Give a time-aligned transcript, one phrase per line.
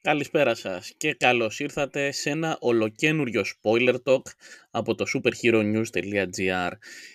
[0.00, 4.22] Καλησπέρα σας και καλώς ήρθατε σε ένα ολοκένουριο spoiler talk
[4.70, 6.70] από το superheronews.gr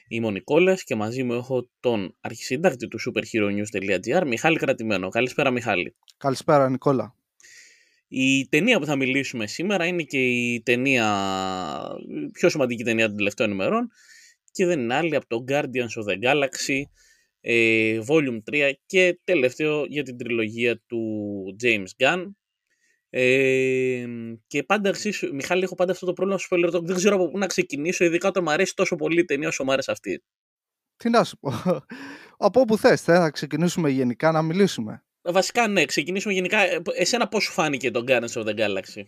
[0.08, 5.10] Είμαι ο Νικόλας και μαζί μου έχω τον αρχισύντακτη του superheronews.gr Μιχάλη Κρατημένο.
[5.10, 5.96] Καλησπέρα Μιχάλη.
[6.18, 7.16] Καλησπέρα Νικόλα.
[8.08, 11.08] Η ταινία που θα μιλήσουμε σήμερα είναι και η ταινία,
[12.26, 13.90] η πιο σημαντική ταινία των τελευταίων ημερών
[14.52, 16.82] και δεν είναι άλλη από το Guardians of the Galaxy
[17.42, 21.02] ε, Volume 3 και τελευταίο για την τριλογία του
[21.64, 22.26] James Gunn
[23.16, 24.06] ε,
[24.48, 27.38] και πάντα εξής, Μιχάλη, έχω πάντα αυτό το πρόβλημα στο spoiler Δεν ξέρω από πού
[27.38, 30.24] να ξεκινήσω, ειδικά όταν μου αρέσει τόσο πολύ η ταινία όσο μου αρέσει αυτή.
[30.96, 31.52] Τι να σου πω.
[32.48, 35.04] από όπου θες, θα ξεκινήσουμε γενικά να μιλήσουμε.
[35.22, 36.60] Βασικά ναι, ξεκινήσουμε γενικά.
[36.60, 39.04] Ε, εσένα πώς σου φάνηκε το Guardians of the Galaxy;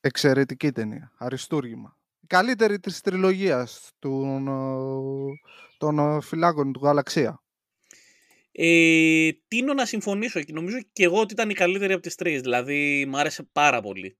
[0.00, 1.12] Εξαιρετική ταινία.
[1.18, 1.96] Αριστούργημα.
[2.20, 4.48] Η καλύτερη της τριλογίας των,
[5.78, 7.43] των φυλάκων του Γαλαξία.
[8.56, 12.40] Ε, τίνω να συμφωνήσω και νομίζω και εγώ ότι ήταν η καλύτερη από τις τρεις.
[12.40, 14.18] Δηλαδή, μου άρεσε πάρα πολύ.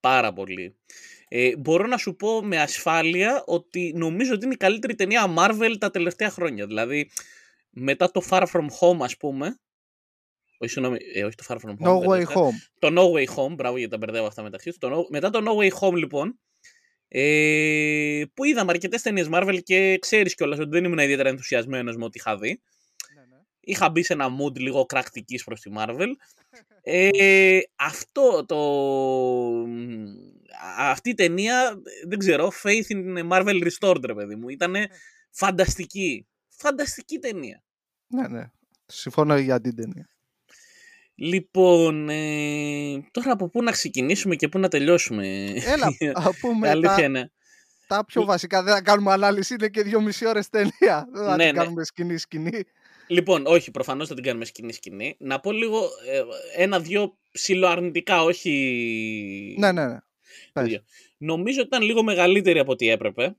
[0.00, 0.76] Πάρα πολύ.
[1.28, 5.74] Ε, μπορώ να σου πω με ασφάλεια ότι νομίζω ότι είναι η καλύτερη ταινία Marvel
[5.78, 6.66] τα τελευταία χρόνια.
[6.66, 7.10] Δηλαδή,
[7.70, 9.60] μετά το Far From Home, ας πούμε,
[10.58, 11.88] όχι, συγγνώμη, ε, όχι το Far From Home.
[11.88, 12.54] No Way Home.
[12.78, 14.90] Το No Way Home, μπράβο γιατί τα μπερδεύω αυτά μεταξύ τους.
[15.10, 16.40] μετά το No Way Home, λοιπόν,
[17.12, 22.04] ε, που είδαμε αρκετές ταινίες Marvel και ξέρεις κιόλας ότι δεν ήμουν ιδιαίτερα ενθουσιασμένος με
[22.04, 22.60] ό,τι είχα δει.
[23.14, 23.40] Ναι, ναι.
[23.60, 26.08] Είχα μπει σε ένα mood λίγο κρακτική προς τη Marvel.
[26.82, 28.58] Ε, αυτό το.
[30.78, 34.48] Αυτή η ταινία, δεν ξέρω, Faith in Marvel Restored, ρε παιδί μου.
[34.48, 34.84] Ήταν ναι.
[35.30, 36.26] φανταστική.
[36.48, 37.62] Φανταστική ταινία.
[38.06, 38.50] Ναι, ναι.
[38.86, 40.08] Συμφωνώ για την ταινία.
[41.22, 45.86] Λοιπόν, ε, τώρα από πού να ξεκινήσουμε και πού να τελειώσουμε; Έλα,
[46.28, 47.22] α πούμε τα, ναι.
[47.86, 48.62] τα πιο βασικά.
[48.62, 51.08] Δεν θα κάνουμε ανάλυση, είναι και δύο μισή ώρες ταινία.
[51.12, 51.62] Δεν θα ναι, την ναι.
[51.62, 52.62] κάνουμε σκηνή-σκηνή.
[53.06, 55.16] Λοιπόν, όχι, προφανώς θα την κάνουμε σκηνή-σκηνή.
[55.18, 55.78] Να πω λίγο
[56.10, 56.22] ε,
[56.62, 59.56] ένα-δυο ψηλοαρνητικά, όχι...
[59.58, 59.98] Ναι, ναι, ναι.
[61.16, 63.36] Νομίζω ότι ήταν λίγο μεγαλύτερη από ό,τι έπρεπε.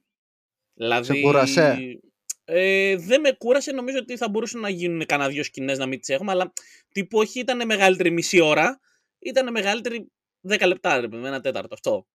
[0.74, 1.06] Δηλαδή...
[1.06, 2.00] Σε κούρασε.
[2.46, 6.00] Ε, δεν με κούρασε, νομίζω ότι θα μπορούσαν να γίνουν κανένα δύο σκηνές να μην
[6.00, 6.53] τις έχουμε, αλλά
[6.90, 8.79] τύπου όχι ήταν μεγαλύτερη μισή ώρα,
[9.19, 10.12] ήταν μεγαλύτερη
[10.47, 11.74] 10 λεπτά, με ένα τέταρτο.
[11.74, 12.07] Αυτό.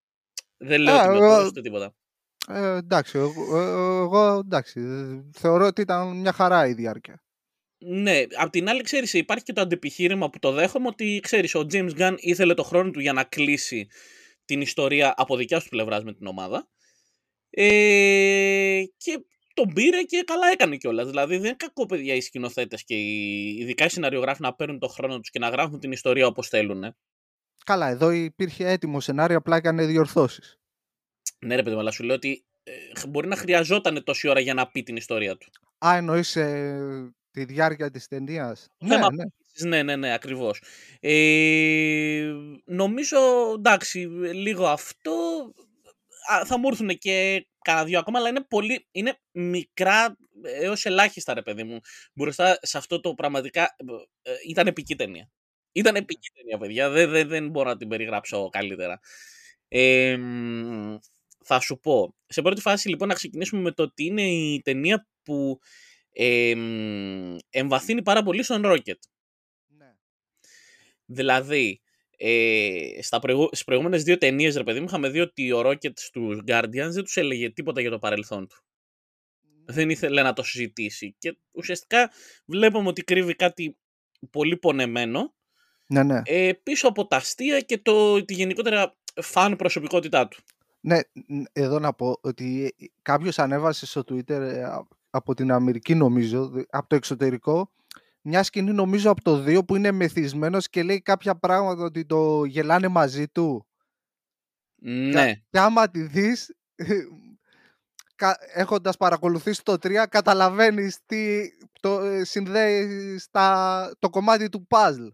[0.57, 1.95] Δεν λέω ότι με κούρασε τίποτα.
[2.47, 3.57] Ε, εντάξει, εγώ,
[4.01, 4.81] εγώ εντάξει,
[5.33, 7.21] θεωρώ ότι ήταν μια χαρά η διάρκεια.
[7.79, 11.65] Ναι, απ' την άλλη, ξέρεις, υπάρχει και το αντιπιχείρημα που το δέχομαι ότι ξέρεις, ο
[11.71, 13.87] James Gunn ήθελε το χρόνο του για να κλείσει
[14.45, 16.67] την ιστορία από δικιά τους πλευράς με την ομάδα.
[17.49, 19.25] Ε, και
[19.57, 21.07] τον πήρε και καλά έκανε κιόλας.
[21.07, 24.89] Δηλαδή δεν είναι κακό παιδιά οι σκηνοθέτες και οι, ειδικά οι σεναριογράφοι να παίρνουν τον
[24.89, 26.95] χρόνο τους και να γράφουν την ιστορία όπως θέλουν.
[27.65, 30.59] Καλά, εδώ υπήρχε έτοιμο σενάριο, απλά έκανε διορθώσεις.
[31.39, 32.71] Ναι, ρε παιδί μου, αλλά σου λέω ότι ε,
[33.07, 35.49] μπορεί να χρειαζόταν τόση ώρα για να πει την ιστορία του.
[35.85, 39.25] Α, εννοείς ε, τη διάρκεια της ταινίας; Ναι, ναι.
[39.67, 40.61] Ναι, ναι, ναι, ακριβώς.
[40.99, 42.31] Ε,
[42.65, 43.17] νομίζω,
[43.55, 43.99] εντάξει,
[44.33, 45.13] λίγο αυτό
[46.45, 51.41] θα μου έρθουν και κανένα δύο ακόμα, αλλά είναι πολύ, είναι μικρά έως ελάχιστα, ρε
[51.41, 51.79] παιδί μου.
[52.13, 53.75] Μπροστά σε αυτό το πραγματικά
[54.21, 55.29] ε, ήταν επική ταινία.
[55.71, 56.89] Ήταν επική ταινία, παιδιά.
[56.89, 58.99] Δεν, δεν, δεν μπορώ να την περιγράψω καλύτερα.
[59.67, 60.17] Ε,
[61.43, 62.15] θα σου πω.
[62.27, 65.59] Σε πρώτη φάση, λοιπόν, να ξεκινήσουμε με το ότι είναι η ταινία που
[66.11, 66.55] ε,
[67.49, 68.99] εμβαθύνει πάρα πολύ στον Rocket.
[69.67, 69.95] Ναι.
[71.05, 71.81] Δηλαδή,
[72.17, 73.45] ε, στα προηγου...
[73.45, 77.03] στις προηγούμενες δύο ταινίες, ρε παιδί μου, είχαμε δει ότι ο Rocket στους Guardians δεν
[77.03, 78.57] τους έλεγε τίποτα για το παρελθόν του.
[79.65, 81.15] Δεν ήθελε να το συζητήσει.
[81.17, 82.11] Και ουσιαστικά
[82.45, 83.77] βλέπουμε ότι κρύβει κάτι
[84.31, 85.35] πολύ πονεμένο
[85.87, 86.21] ναι, ναι.
[86.25, 90.37] Ε, πίσω από τα αστεία και το, τη γενικότερα φαν προσωπικότητά του.
[90.79, 90.99] Ναι,
[91.53, 94.63] εδώ να πω ότι κάποιος ανέβασε στο Twitter ε,
[95.09, 97.71] από την Αμερική νομίζω, από το εξωτερικό,
[98.27, 102.43] μια σκηνή νομίζω από το 2 που είναι μεθυσμένος και λέει κάποια πράγματα ότι το
[102.43, 103.67] γελάνε μαζί του.
[104.81, 105.33] Ναι.
[105.49, 106.55] Και άμα τη δεις,
[108.53, 111.49] έχοντας παρακολουθήσει το 3, καταλαβαίνεις τι
[111.79, 115.11] το ε, συνδέει στα, το κομμάτι του puzzle.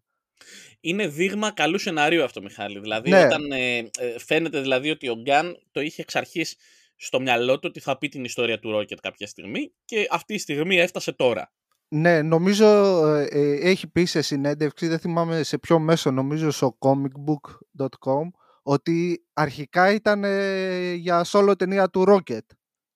[0.79, 2.79] Είναι δείγμα καλού σενάριου αυτό, Μιχάλη.
[2.79, 3.25] Δηλαδή, ναι.
[3.25, 3.89] όταν ε, ε,
[4.19, 6.55] φαίνεται δηλαδή ότι ο Γκάν το είχε εξ αρχής
[6.95, 10.37] στο μυαλό του ότι θα πει την ιστορία του Ρόκετ κάποια στιγμή και αυτή η
[10.37, 11.51] στιγμή έφτασε τώρα.
[11.95, 12.65] Ναι, νομίζω
[13.07, 18.29] ε, ε, έχει πει σε συνέντευξη, δεν θυμάμαι σε ποιο μέσο, νομίζω στο comicbook.com,
[18.63, 22.45] ότι αρχικά ήταν ε, για solo ταινία του Rocket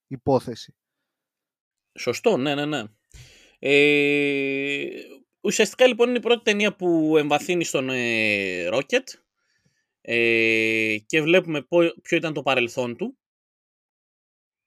[0.08, 0.76] υπόθεση.
[2.00, 2.84] Σωστό, ναι, ναι, ναι.
[3.60, 4.88] Ε,
[5.42, 9.04] ουσιαστικά λοιπόν είναι η πρώτη ταινία που εμβαθύνει στον ε, Rocket
[10.02, 11.68] ε, και βλέπουμε
[12.02, 13.18] ποιο ήταν το παρελθόν του.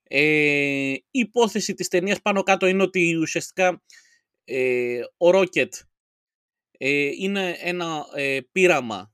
[0.02, 3.82] Ε, η υπόθεση της ταινίας πάνω κάτω είναι ότι ουσιαστικά
[4.50, 5.74] ε, ο Ρόκετ
[6.82, 9.12] Ε, είναι ένα ε, πείραμα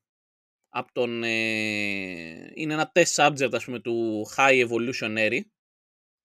[0.69, 1.23] από τον...
[1.23, 5.41] Ε, είναι ένα test subject, ας πούμε, του High Evolutionary.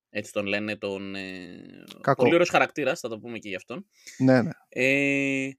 [0.09, 1.15] Έτσι τον λένε, τον...
[1.15, 2.21] Ε, Κακό.
[2.21, 3.87] πολύ ωραίος χαρακτήρας, θα το πούμε και γι' αυτόν.
[4.17, 4.49] Ναι, ναι.
[4.69, 5.49] Ε,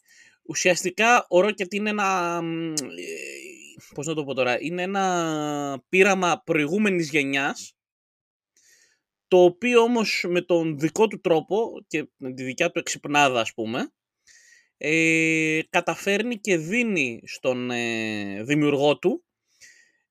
[0.43, 2.40] ουσιαστικά ο Rocket είναι ένα...
[2.43, 2.75] μ, ε,
[3.94, 7.76] πώς να το πω τώρα, είναι ένα πείραμα προηγούμενης γενιάς,
[9.32, 13.55] το οποίο όμως με τον δικό του τρόπο και με τη δικιά του εξυπνάδα ας
[13.55, 13.93] πούμε,
[14.76, 19.25] ε, καταφέρνει και δίνει στον ε, δημιουργό του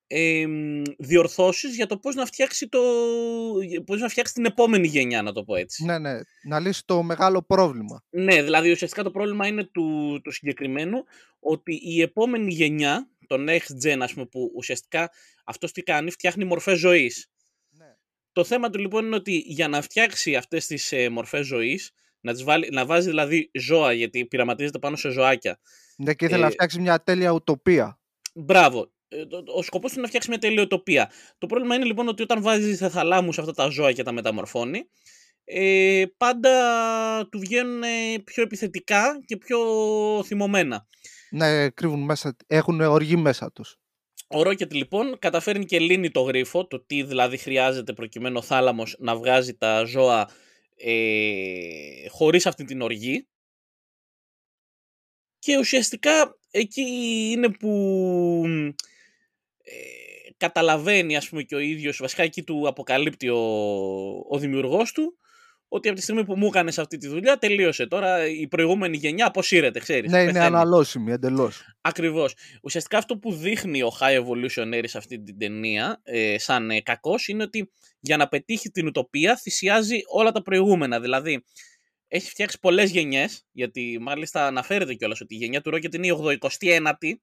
[0.07, 2.79] ε, μ, διορθώσεις για το πώς να, φτιάξει το,
[3.85, 5.85] πώς να φτιάξει την επόμενη γενιά, να το πω έτσι.
[5.85, 6.19] ναι, ναι.
[6.43, 8.03] Να λύσει το μεγάλο πρόβλημα.
[8.09, 11.03] Ναι, δηλαδή ουσιαστικά το πρόβλημα είναι του, του συγκεκριμένου
[11.39, 15.09] ότι η επόμενη γενιά, το next gen ας πούμε, που ουσιαστικά
[15.45, 17.30] αυτός τι κάνει, φτιάχνει μορφές ζωής.
[18.33, 18.43] Ναι.
[18.43, 21.91] Το θέμα του λοιπόν είναι ότι για να φτιάξει αυτές τις ε, μορφές ζωής,
[22.21, 25.59] να, τις βάλει, να βάζει δηλαδή ζώα, γιατί πειραματίζεται πάνω σε ζωάκια.
[25.97, 27.99] Ναι, και ήθελε να Ε, φτιάξει μια τέλεια ουτοπία.
[28.33, 28.91] Μπράβο.
[29.07, 31.11] Ε, το- το- Ο σκοπός του είναι να φτιάξει μια τελειοτοπία.
[31.37, 34.81] Το πρόβλημα είναι λοιπόν ότι όταν βάζει θεθαλάμου σε αυτά τα ζώα και τα μεταμορφώνει,
[35.43, 36.51] ε, πάντα
[37.31, 37.87] του βγαίνουν ε,
[38.23, 39.59] πιο επιθετικά και πιο
[40.25, 40.87] θυμωμένα.
[41.29, 43.79] Ναι, κρύβουν μέσα, έχουν οργή μέσα τους.
[44.33, 48.95] Ο Ρόκετ λοιπόν καταφέρνει και λύνει το γρίφο, το τι δηλαδή χρειάζεται προκειμένου ο θάλαμος
[48.99, 50.29] να βγάζει τα ζώα
[50.75, 53.27] ε, χωρίς αυτή την οργή.
[55.39, 56.81] Και ουσιαστικά εκεί
[57.31, 58.43] είναι που
[59.63, 63.39] ε, καταλαβαίνει ας πούμε και ο ίδιος, βασικά εκεί του αποκαλύπτει ο,
[64.29, 65.17] ο δημιουργός του,
[65.73, 69.25] ότι από τη στιγμή που μου έκανες αυτή τη δουλειά τελείωσε τώρα η προηγούμενη γενιά
[69.27, 70.11] αποσύρεται, ξέρεις.
[70.11, 70.45] Ναι, είναι πεθαίνει.
[70.45, 71.75] αναλώσιμη εντελώς.
[71.81, 72.35] Ακριβώς.
[72.63, 77.27] Ουσιαστικά αυτό που δείχνει ο High Evolutionary σε αυτή την ταινία, ε, σαν ε, κακός,
[77.27, 80.99] είναι ότι για να πετύχει την ουτοπία θυσιάζει όλα τα προηγούμενα.
[80.99, 81.43] Δηλαδή,
[82.07, 86.37] έχει φτιάξει πολλές γενιές, γιατί μάλιστα αναφέρεται κιόλας ότι η γενιά του Rocket είναι η
[86.41, 87.13] 89η.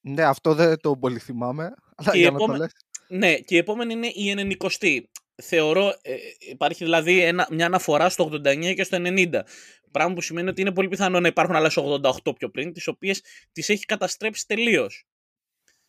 [0.00, 1.70] Ναι, αυτό δεν το πολύ θυμάμαι.
[1.94, 2.72] Αλλά Και η για να το επόμε- λες.
[3.08, 5.00] Ναι, και η επόμενη είναι η 90η.
[5.40, 9.40] Θεωρώ, ε, υπάρχει δηλαδή ένα, μια αναφορά στο 89 και στο 90.
[9.90, 13.22] Πράγμα που σημαίνει ότι είναι πολύ πιθανό να υπάρχουν άλλες 88 πιο πριν, τις οποίες
[13.52, 15.06] τις έχει καταστρέψει τελείως.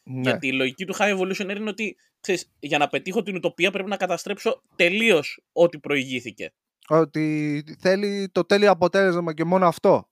[0.03, 0.21] Ναι.
[0.21, 3.89] Γιατί η λογική του High Evolutionary είναι ότι ξέρεις, για να πετύχω την ουτοπία πρέπει
[3.89, 6.53] να καταστρέψω τελείως ό,τι προηγήθηκε.
[6.87, 10.09] Ότι θέλει το τέλειο αποτέλεσμα και μόνο αυτό.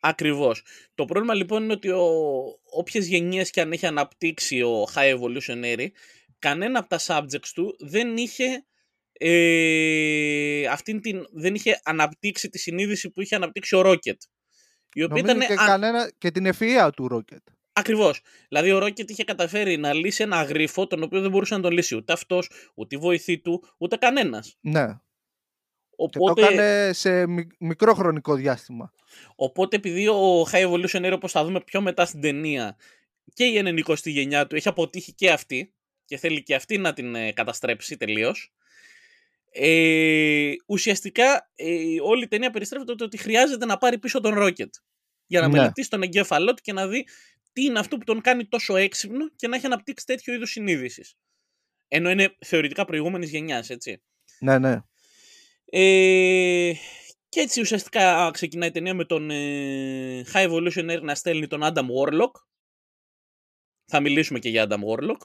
[0.00, 0.62] Ακριβώς.
[0.94, 1.88] Το πρόβλημα λοιπόν είναι ότι
[2.70, 5.86] όποιες γενιές και αν έχει αναπτύξει ο High Evolutionary,
[6.38, 8.64] κανένα από τα subjects του δεν είχε.
[9.20, 14.16] Ε, αυτήν την, δεν είχε αναπτύξει τη συνείδηση που είχε αναπτύξει ο Rocket.
[14.92, 17.52] Η οποία Νομίζω ήταν και, κανένα, και την ευφυΐα του Rocket.
[17.72, 18.20] Ακριβώς.
[18.48, 21.72] Δηλαδή, ο Ρόκετ είχε καταφέρει να λύσει ένα γρίφο τον οποίο δεν μπορούσε να τον
[21.72, 24.56] λύσει ούτε αυτός, ούτε η βοηθή του, ούτε κανένας.
[24.60, 24.86] Ναι.
[24.86, 24.94] Και
[25.96, 28.92] Οπότε, το έκανε σε μι- μικρό χρονικό διάστημα.
[29.36, 32.76] οπότε, επειδή ο High Evolutionary, όπως θα δούμε πιο μετά στην ταινία,
[33.34, 35.72] και η 90η γενιά του έχει αποτύχει και αυτή
[36.08, 38.52] και θέλει και αυτή να την ε, καταστρέψει τελείως.
[39.52, 44.74] Ε, ουσιαστικά ε, όλη η ταινία περιστρέφεται το ότι χρειάζεται να πάρει πίσω τον Ρόκετ
[45.26, 45.56] για να Ναι.
[45.58, 47.06] μελετήσει τον εγκέφαλό του και να δει
[47.52, 51.14] τι είναι αυτό που τον κάνει τόσο έξυπνο και να έχει αναπτύξει τέτοιο είδους συνείδησης.
[51.88, 54.02] Ενώ είναι θεωρητικά προηγούμενης γενιάς, έτσι.
[54.40, 54.80] Ναι, ναι.
[55.64, 56.72] Ε,
[57.28, 61.86] και έτσι ουσιαστικά ξεκινάει η ταινία με τον ε, High Evolutionary να στέλνει τον Adam
[61.86, 62.30] Warlock.
[63.86, 65.20] Θα μιλήσουμε και για Adam Warlock.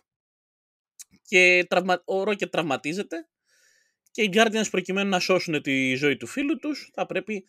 [1.27, 2.01] Και τραυμα...
[2.06, 3.27] ο Rocket τραυματίζεται
[4.12, 7.46] και οι Guardians προκειμένου να σώσουν τη ζωή του φίλου τους θα πρέπει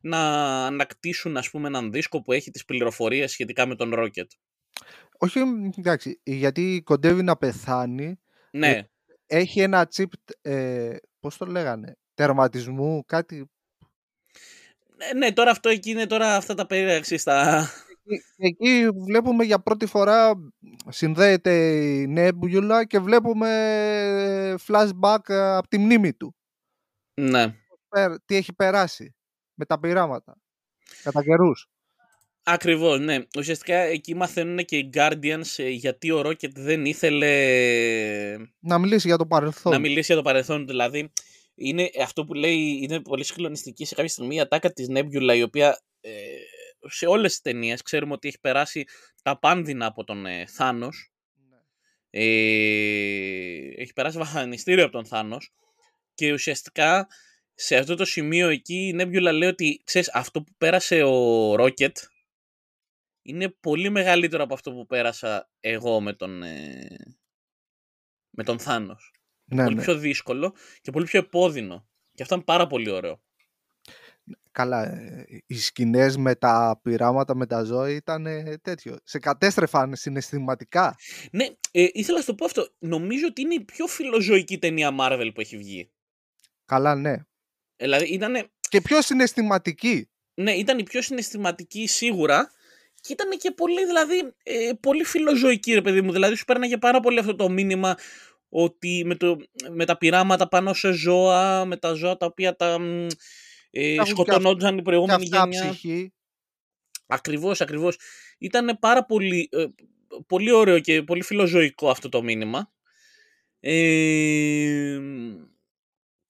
[0.00, 0.18] να
[0.66, 4.26] ανακτήσουν ας πούμε έναν δίσκο που έχει τις πληροφορίες σχετικά με τον Rocket.
[5.18, 5.40] Όχι,
[5.78, 8.18] εντάξει, γιατί κοντεύει να πεθάνει.
[8.50, 8.88] Ναι,
[9.26, 10.06] Έχει ένα chip,
[10.42, 13.50] ε, πώς το λέγανε, τερματισμού, κάτι.
[14.96, 17.68] ναι, ναι, τώρα αυτό εκεί είναι τώρα αυτά τα περίεργα στα...
[18.08, 20.32] Εκεί- Εκεί βλέπουμε για πρώτη φορά
[20.88, 23.48] συνδέεται η Nebula και βλέπουμε
[24.66, 26.36] flashback ε, από τη μνήμη του.
[27.20, 27.54] ναι.
[27.88, 29.14] Πε- Τι έχει περάσει
[29.54, 30.36] με τα πειράματα.
[31.02, 31.68] Κατά καιρούς.
[32.42, 33.18] Ακριβώς, ναι.
[33.38, 37.36] Ουσιαστικά εκεί μαθαίνουν και οι Guardians ε, γιατί ο Rocket δεν ήθελε
[38.58, 39.72] Να μιλήσει για το παρελθόν.
[39.72, 40.60] να μιλήσει για το παρελθόν.
[40.60, 40.66] του.
[40.66, 41.12] Δηλαδή,
[41.54, 45.42] είναι αυτό που λέει είναι πολύ συγκλονιστική σε κάποια στιγμή η ατάκα της Nebula η
[45.42, 46.10] οποία ε,
[46.86, 48.84] σε όλες τις ταινίες ξέρουμε ότι έχει περάσει
[49.22, 51.12] τα πάνδυνα από τον ε, Θάνος.
[52.10, 52.22] Ε,
[53.76, 55.52] έχει περάσει βασανιστήριο από τον Θάνος
[56.14, 57.08] και ουσιαστικά
[57.54, 61.92] σε αυτό το σημείο εκεί η Nebula λέει ότι ξέρεις αυτό που πέρασε ο Rocket
[63.22, 66.96] είναι πολύ μεγαλύτερο από αυτό που πέρασα εγώ με τον, ε,
[68.30, 69.12] με τον Θάνος.
[69.44, 69.82] Ναι, πολύ ναι.
[69.82, 71.88] πιο δύσκολο και πολύ πιο επώδυνο.
[72.14, 73.22] Και αυτό είναι πάρα πολύ ωραίο.
[74.52, 78.96] Καλά, ε, οι σκηνές με τα πειράματα με τα ζώα ήταν ε, τέτοιο.
[79.04, 80.96] Σε κατέστρεφαν συναισθηματικά.
[81.30, 82.68] Ναι, ε, ήθελα να σου το πω αυτό.
[82.78, 85.90] Νομίζω ότι είναι η πιο φιλοζωική ταινία Marvel που έχει βγει.
[86.64, 87.16] Καλά, ναι.
[87.76, 88.50] Δηλαδή ήταν.
[88.68, 90.08] Και πιο συναισθηματική.
[90.34, 92.50] Ναι, ήταν η πιο συναισθηματική σίγουρα.
[93.00, 96.12] Και ήταν και πολύ, δηλαδή, ε, πολύ φιλοζωική, ρε παιδί μου.
[96.12, 97.96] Δηλαδή, σου πέρναγε πάρα πολύ αυτό το μήνυμα
[98.48, 99.36] ότι με, το,
[99.70, 102.78] με τα πειράματα πάνω σε ζώα, με τα ζώα τα οποία τα
[103.70, 105.70] ε, σκοτωνόντουσαν η προηγούμενη γενιά.
[105.70, 106.12] Ψυχή.
[107.06, 107.98] Ακριβώς, ακριβώς.
[108.38, 109.66] Ήταν πάρα πολύ, ε,
[110.26, 112.72] πολύ ωραίο και πολύ φιλοζωικό αυτό το μήνυμα.
[113.60, 115.00] Ε,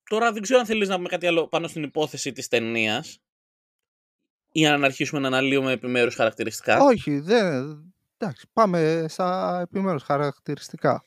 [0.03, 3.19] τώρα δεν ξέρω αν θέλεις να πούμε κάτι άλλο πάνω στην υπόθεση της ταινίας
[4.51, 6.79] ή αν αρχίσουμε να αναλύουμε επιμέρους χαρακτηριστικά.
[6.79, 7.83] Όχι, δεν...
[8.17, 11.05] Εντάξει, πάμε στα επιμέρους χαρακτηριστικά.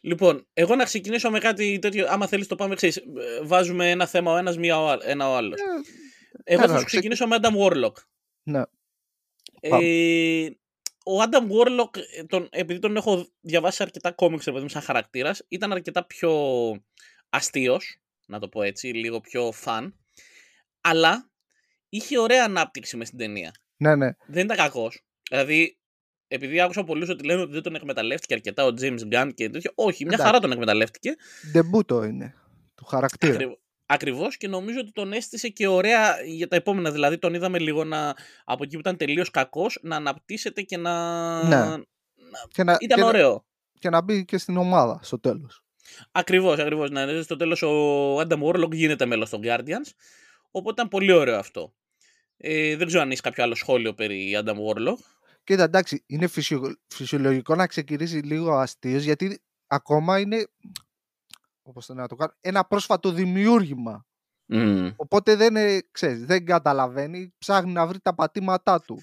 [0.00, 2.06] Λοιπόν, εγώ να ξεκινήσω με κάτι τέτοιο.
[2.08, 3.02] Άμα θέλεις, το πάμε εξή.
[3.42, 5.60] Βάζουμε ένα θέμα ο ένας, μία ένα ο άλλος.
[6.44, 7.92] Ε, εγώ θα σου ξεκινήσω με Adam Warlock.
[8.42, 8.62] Ναι.
[9.60, 10.48] Ε,
[11.04, 15.72] ο Adam Warlock, ε, τον, επειδή τον έχω διαβάσει αρκετά κόμιξ επειδή σαν χαρακτήρας, ήταν
[15.72, 16.32] αρκετά πιο
[17.28, 19.98] αστείος, να το πω έτσι, λίγο πιο φαν.
[20.80, 21.30] Αλλά
[21.88, 23.54] είχε ωραία ανάπτυξη μες στην ταινία.
[23.76, 24.10] Ναι, ναι.
[24.26, 25.04] Δεν ήταν κακός.
[25.30, 25.79] Δηλαδή,
[26.32, 29.72] επειδή άκουσα πολλούς ότι λένε ότι δεν τον εκμεταλλεύτηκε αρκετά ο James Gunn και τέτοιο.
[29.74, 31.16] Όχι, μια χαρά τον εκμεταλλεύτηκε.
[31.52, 32.34] Ντεμπούτο είναι.
[32.74, 33.32] Του χαρακτήρα.
[33.32, 33.50] Ακριβ...
[33.86, 36.90] Ακριβώς και νομίζω ότι τον έστησε και ωραία για τα επόμενα.
[36.90, 41.42] Δηλαδή, τον είδαμε λίγο να, από εκεί που ήταν τελείως κακός να αναπτύσσεται και να.
[41.42, 41.82] Ναι.
[42.48, 42.76] Και να...
[42.80, 43.44] Ήταν ωραίο.
[43.78, 45.64] Και να μπει και στην ομάδα στο τέλος.
[46.12, 46.90] Ακριβώς, ακριβώς.
[46.90, 49.90] Να στο τέλος ο Adam Warlock γίνεται μέλος των Guardians.
[50.50, 51.72] Οπότε ήταν πολύ ωραίο αυτό.
[52.36, 54.98] Ε, δεν ξέρω αν έχεις κάποιο άλλο σχόλιο περί Adam Warlock.
[55.44, 56.28] Κοίτα, εντάξει, είναι
[56.86, 60.46] φυσιολογικό να ξεκινήσει λίγο αστείο γιατί ακόμα είναι.
[61.62, 64.04] Όπως το να το κάνω, ένα πρόσφατο δημιούργημα.
[64.96, 65.54] Οπότε δεν,
[65.90, 69.00] ξέρεις, δεν καταλαβαίνει, ψάχνει να βρει τα πατήματά του.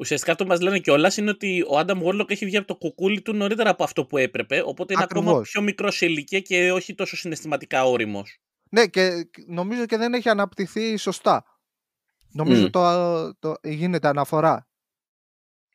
[0.00, 3.22] Ουσιαστικά αυτό μας λένε κιόλας είναι ότι ο Άνταμ Warlock έχει βγει από το κουκούλι
[3.22, 4.62] του νωρίτερα από αυτό που έπρεπε.
[4.64, 8.38] Οπότε είναι ακόμα πιο μικρός σε ηλικία και όχι τόσο συναισθηματικά όριμος.
[8.70, 11.44] Ναι, και νομίζω και δεν έχει αναπτυχθεί σωστά.
[12.32, 14.67] Νομίζω το, το, γίνεται αναφορά.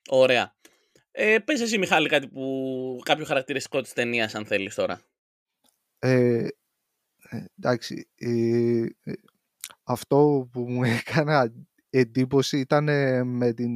[0.10, 0.55] Ωραία.
[1.12, 5.01] Ε, πες εσύ Μιχάλη κάτι που, κάποιο χαρακτηριστικό της ταινίας αν θέλεις τώρα.
[6.00, 6.48] Ε,
[7.29, 8.86] ε εντάξει, ε,
[9.83, 11.53] αυτό που μου έκανα
[11.89, 12.83] εντύπωση ήταν
[13.27, 13.72] με την,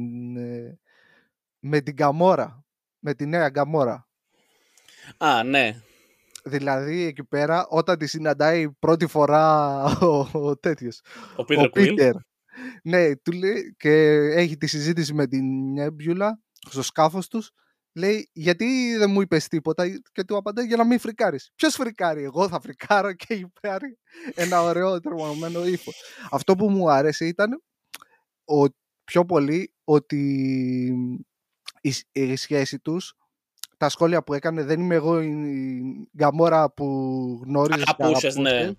[1.58, 2.64] με την Καμόρα,
[2.98, 4.08] με τη νέα Καμόρα.
[5.18, 5.82] Α, ναι.
[6.44, 11.00] Δηλαδή εκεί πέρα όταν τη συναντάει πρώτη φορά ο, ο τέτοιος,
[11.36, 12.14] ο Πίτερ
[12.82, 13.90] ναι, του λέει και
[14.34, 17.50] έχει τη συζήτηση με την Νέμπιουλα στο σκάφος τους.
[17.92, 21.50] Λέει, γιατί δεν μου είπες τίποτα και του απαντάει για να μην φρικάρεις.
[21.54, 23.98] Ποιος φρικάρει, εγώ θα φρικάρω και υπάρχει
[24.34, 25.92] ένα ωραίο τρομαγμένο ύφο.
[26.30, 27.62] Αυτό που μου άρεσε ήταν
[28.44, 28.66] ο,
[29.04, 30.22] πιο πολύ ότι
[31.80, 33.16] η, η σχέση τους
[33.78, 35.82] τα σχόλια που έκανε δεν είμαι εγώ η
[36.16, 36.84] Γκαμόρα που
[37.44, 38.72] γνώριζες Αγαπούσες, ναι.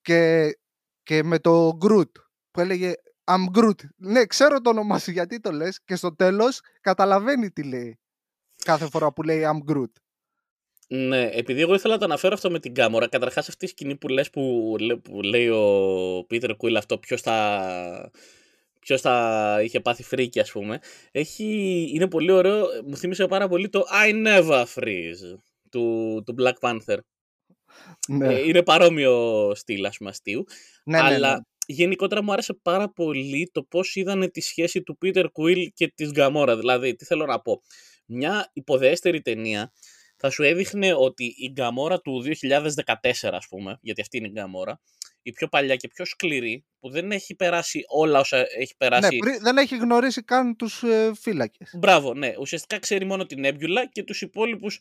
[0.00, 0.50] και,
[1.02, 2.16] και με το Γκρουτ
[2.56, 2.92] που έλεγε
[3.24, 3.80] I'm Groot.
[3.96, 7.98] Ναι, ξέρω το όνομά σου γιατί το λες και στο τέλος καταλαβαίνει τι λέει
[8.64, 9.92] κάθε φορά που λέει I'm Groot.
[10.88, 13.08] Ναι, επειδή εγώ ήθελα να το αναφέρω αυτό με την κάμερα.
[13.08, 18.10] Καταρχάς, αυτή η σκηνή που λες που, που λέει ο Πίτερ Κουίλ αυτό, ποιος θα,
[18.80, 20.78] ποιος θα είχε πάθει φρίκι, ας πούμε.
[21.10, 21.44] Έχει,
[21.94, 22.66] είναι πολύ ωραίο.
[22.86, 25.38] Μου θύμισε πάρα πολύ το I never freeze
[25.70, 26.98] του, του Black Panther.
[28.08, 28.34] Ναι.
[28.34, 30.44] Ε, είναι παρόμοιο στυλ, ας πούμε, αστείου.
[30.84, 34.98] Ναι, ναι αλλά ναι, γενικότερα μου άρεσε πάρα πολύ το πώς είδανε τη σχέση του
[34.98, 36.56] Πίτερ Κουίλ και της Γκαμόρα.
[36.56, 37.62] Δηλαδή, τι θέλω να πω.
[38.06, 39.72] Μια υποδέστερη ταινία
[40.16, 44.80] θα σου έδειχνε ότι η Γκαμόρα του 2014, ας πούμε, γιατί αυτή είναι η Γκαμόρα,
[45.22, 49.18] η πιο παλιά και πιο σκληρή, που δεν έχει περάσει όλα όσα έχει περάσει.
[49.24, 51.74] Ναι, δεν έχει γνωρίσει καν τους ε, φύλακες.
[51.78, 52.34] Μπράβο, ναι.
[52.40, 54.80] Ουσιαστικά ξέρει μόνο την Έμπιουλα και τους υπόλοιπους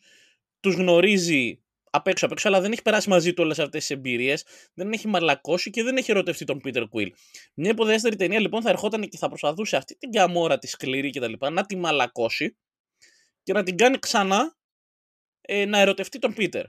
[0.59, 1.64] τους γνωρίζει
[1.95, 4.91] απ' έξω απ' έξω, αλλά δεν έχει περάσει μαζί του όλες αυτές τις εμπειρίες, δεν
[4.91, 7.13] έχει μαλακώσει και δεν έχει ερωτευτεί τον Πίτερ Κουίλ.
[7.53, 11.33] Μια υποδέστερη ταινία λοιπόν θα ερχόταν και θα προσπαθούσε αυτή την καμόρα τη σκληρή κτλ.
[11.51, 12.57] να τη μαλακώσει
[13.43, 14.57] και να την κάνει ξανά
[15.41, 16.65] ε, να ερωτευτεί τον Πίτερ.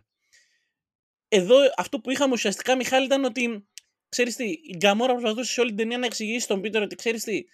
[1.29, 3.69] Εδώ αυτό που είχαμε ουσιαστικά, Μιχάλη, ήταν ότι
[4.09, 7.25] ξέρεις τι, η Γκαμόρα προσπαθούσε σε όλη την ταινία να εξηγήσει τον Πίτερ ότι ξέρεις
[7.25, 7.45] τι,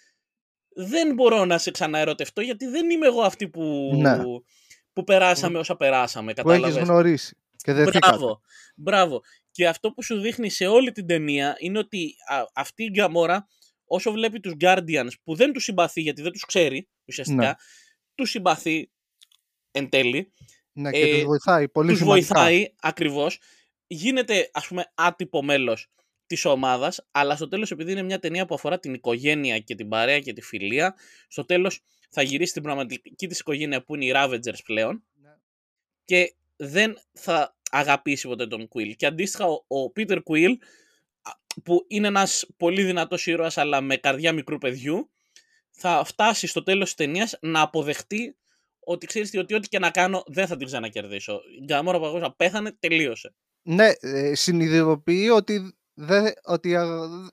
[0.75, 4.17] δεν μπορώ να σε ξαναερωτευτώ γιατί δεν είμαι εγώ αυτή που, ναι.
[4.93, 6.33] που περάσαμε όσα περάσαμε.
[6.33, 7.37] Που έχεις γνωρίσει.
[7.63, 8.41] Και μπράβο,
[8.75, 9.21] μπράβο.
[9.51, 12.15] Και αυτό που σου δείχνει σε όλη την ταινία είναι ότι
[12.53, 13.47] αυτή η Γκαμόρα,
[13.85, 17.53] όσο βλέπει τους Guardians που δεν τους συμπαθεί γιατί δεν τους ξέρει ουσιαστικά, ναι.
[18.15, 18.91] τους συμπαθεί
[19.71, 20.33] εν τέλει.
[20.71, 23.39] Ναι, και ε, τους βοηθάει πολύ Τους βοηθάει ακριβώς.
[23.87, 25.87] Γίνεται ας πούμε άτυπο μέλος
[26.25, 29.87] της ομάδας, αλλά στο τέλος, επειδή είναι μια ταινία που αφορά την οικογένεια και την
[29.87, 30.95] παρέα και τη φιλία,
[31.27, 35.29] στο τέλος θα γυρίσει την πραγματική της οικογένεια που είναι οι Ravagers πλέον Ναι.
[36.05, 38.93] και δεν θα αγαπήσει ποτέ τον Quill.
[38.95, 40.51] Και αντίστοιχα ο, ο Peter Quill,
[41.21, 41.31] α,
[41.63, 45.09] που είναι ένας πολύ δυνατός ήρωας αλλά με καρδιά μικρού παιδιού,
[45.71, 48.35] θα φτάσει στο τέλος της ταινίας να αποδεχτεί
[48.79, 51.41] ότι ξέρεις τι, ότι ό,τι και να κάνω δεν θα την ξανακερδίσω.
[51.59, 53.33] Η Γκαμόρα Παγκόσμια πέθανε, τελείωσε.
[53.61, 56.85] Ναι, ε, συνειδητοποιεί ότι, δε, ότι α,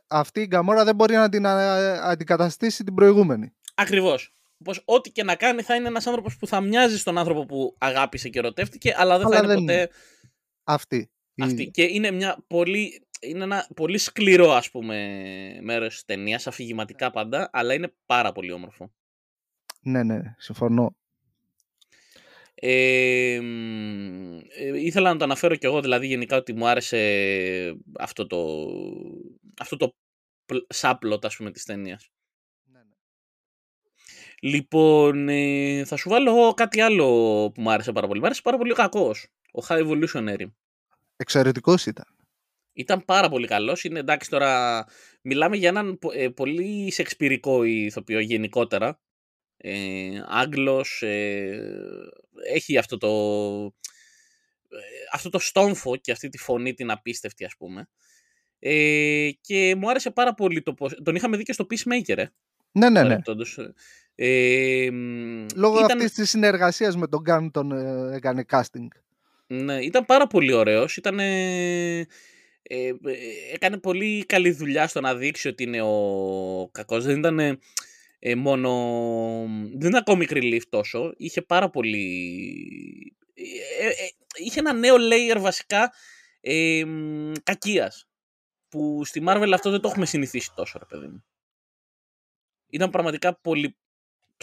[0.08, 3.52] αυτή η Γκαμόρα δεν μπορεί να την α, αντικαταστήσει την προηγούμενη.
[3.74, 4.32] Ακριβώς.
[4.60, 7.76] Όπως ό,τι και να κάνει θα είναι ένας άνθρωπος που θα μοιάζει στον άνθρωπο που
[7.78, 9.90] αγάπησε και ερωτεύτηκε, αλλά δεν Αλλά θα είναι δεν ποτέ
[10.64, 11.10] Αυτή.
[11.34, 11.70] η- αυτή.
[11.70, 17.50] Και είναι, μια πολύ, είναι ένα πολύ σκληρό, ας πούμε, μέρος της ταινίας, αφηγηματικά πάντα,
[17.52, 18.92] αλλά είναι πάρα πολύ όμορφο.
[19.82, 20.94] Ναι, ναι, συμφωνώ.
[22.54, 26.98] Ε, μ, ε, ήθελα να το αναφέρω κι εγώ, δηλαδή γενικά ότι μου άρεσε
[27.98, 28.68] αυτό το,
[29.60, 29.96] αυτό το
[30.68, 32.10] σάπλοτ, ας πούμε, της ταινίας.
[34.40, 34.56] Ναι, ναι.
[34.56, 37.06] Λοιπόν, ε, θα σου βάλω εγώ κάτι άλλο
[37.54, 38.20] που μου άρεσε πάρα πολύ.
[38.20, 40.46] Μου άρεσε πάρα πολύ ο κακός, ο High Evolutionary.
[41.16, 42.04] Εξαιρετικός ήταν.
[42.72, 43.84] Ήταν πάρα πολύ καλός.
[43.84, 44.84] Είναι εντάξει τώρα,
[45.22, 49.00] μιλάμε για έναν πο- ε, πολύ σεξπυρικό ηθοποιό γενικότερα.
[49.56, 51.60] Ε, Άγγλος, ε,
[52.52, 53.08] έχει αυτό το,
[54.68, 54.78] ε,
[55.12, 57.88] αυτό το στόμφο και αυτή τη φωνή την απίστευτη ας πούμε.
[58.58, 60.94] Ε, και μου άρεσε πάρα πολύ το πώς...
[61.04, 62.26] Τον είχαμε δει και στο Peacemaker, ε, Ναι,
[62.72, 63.02] ναι, ναι.
[63.02, 63.58] παρεμπιπτόντως.
[64.22, 68.88] Ε, μ, Λόγω ήταν- αυτής της συνεργασίας με τον Γκάν τον ε, έκανε casting.
[69.46, 70.96] Ναι, ήταν πάρα πολύ ωραίος.
[70.96, 72.06] Ήταν, ε, ε,
[72.62, 72.94] ε,
[73.52, 77.04] έκανε πολύ καλή δουλειά στο να δείξει ότι είναι ο κακός.
[77.04, 77.58] Δεν ήταν ε,
[78.18, 78.70] ε, μόνο...
[79.74, 81.12] Δεν ήταν comic relief τόσο.
[81.16, 83.16] Είχε πάρα πολύ...
[83.34, 85.92] ε, ε, ε, είχε ένα νέο layer βασικά
[86.40, 88.08] ε, μ, κακίας.
[88.68, 91.24] Που στη Marvel αυτό δεν το έχουμε συνηθίσει τόσο, ρε παιδί μου.
[92.70, 93.76] Ήταν πραγματικά πολύ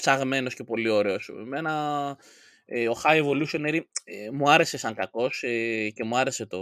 [0.02, 1.30] ψαγμένος και πολύ ωραίος.
[1.30, 2.18] Εμένα
[2.66, 6.60] ε, ο High Evolutionary ε, μου άρεσε σαν κακός ε, και μου άρεσε το,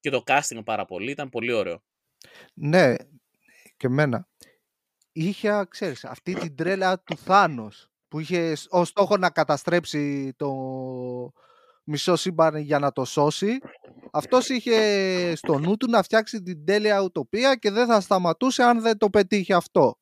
[0.00, 1.10] και το casting πάρα πολύ.
[1.10, 1.82] Ήταν πολύ ωραίο.
[2.54, 2.94] Ναι,
[3.76, 4.28] και εμένα.
[5.12, 10.52] Είχε, ξέρεις, αυτή την τρέλα του Θάνος που είχε σ- ως στόχο να καταστρέψει το
[11.84, 13.58] μισό σύμπαν για να το σώσει.
[14.12, 18.80] Αυτός είχε στο νου του να φτιάξει την τέλεια ουτοπία και δεν θα σταματούσε αν
[18.80, 19.98] δεν το πετύχει αυτό.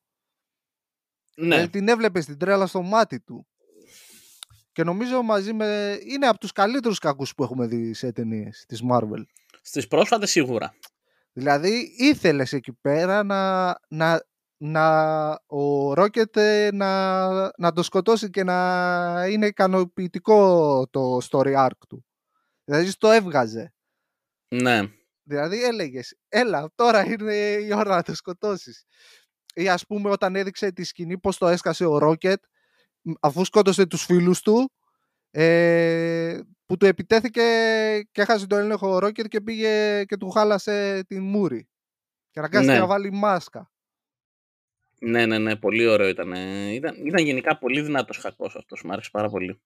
[1.37, 3.47] Ναι, Δηλαδή την έβλεπε την τρέλα στο μάτι του.
[4.73, 5.99] Και νομίζω μαζί με...
[6.07, 9.23] είναι από τους καλύτερους κακούς που έχουμε δει σε ταινίες της Marvel.
[9.63, 10.75] στις πρόσφατες σίγουρα.
[11.33, 14.25] Δηλαδή ήθελες εκεί πέρα να, να,
[14.57, 21.79] να ο Ρόκετ ε, να, να το σκοτώσει και να είναι ικανοποιητικό το story arc
[21.89, 22.05] του.
[22.65, 23.75] Δηλαδή το έβγαζε.
[24.49, 24.81] Ναι,
[25.27, 28.85] Δηλαδή έλεγες, έλα τώρα είναι η ώρα να το σκοτώσεις.
[29.55, 32.43] Ή ας πούμε όταν έδειξε τη σκηνή πως το έσκασε ο Ρόκετ
[33.21, 34.73] αφού σκότωσε τους φίλους του
[35.31, 37.41] ε, που του επιτέθηκε
[38.13, 41.69] και έχασε το έλεγχο ο Ρόκετ και πήγε και του χάλασε την μούρη.
[42.31, 42.79] Και αναγκάστηκε Ναι.
[42.79, 43.71] να βάλει μάσκα.
[45.01, 46.33] ναι, ναι, ναι, πολύ ωραίο ήταν.
[46.33, 46.73] ε.
[46.73, 49.61] Ήταν, ήταν γενικά πολύ δυνατός κακός αυτός, μου άρεσε πάρα πολύ.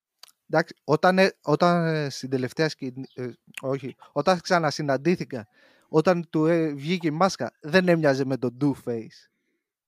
[0.50, 3.28] Εντάξει, όταν, ε, όταν ε, στην τελευταία σκηνή, ε,
[3.60, 5.48] όχι, όταν ξανασυναντήθηκα,
[5.88, 9.26] όταν του ε, βγήκε η μάσκα, δεν έμοιαζε με τον Two Face.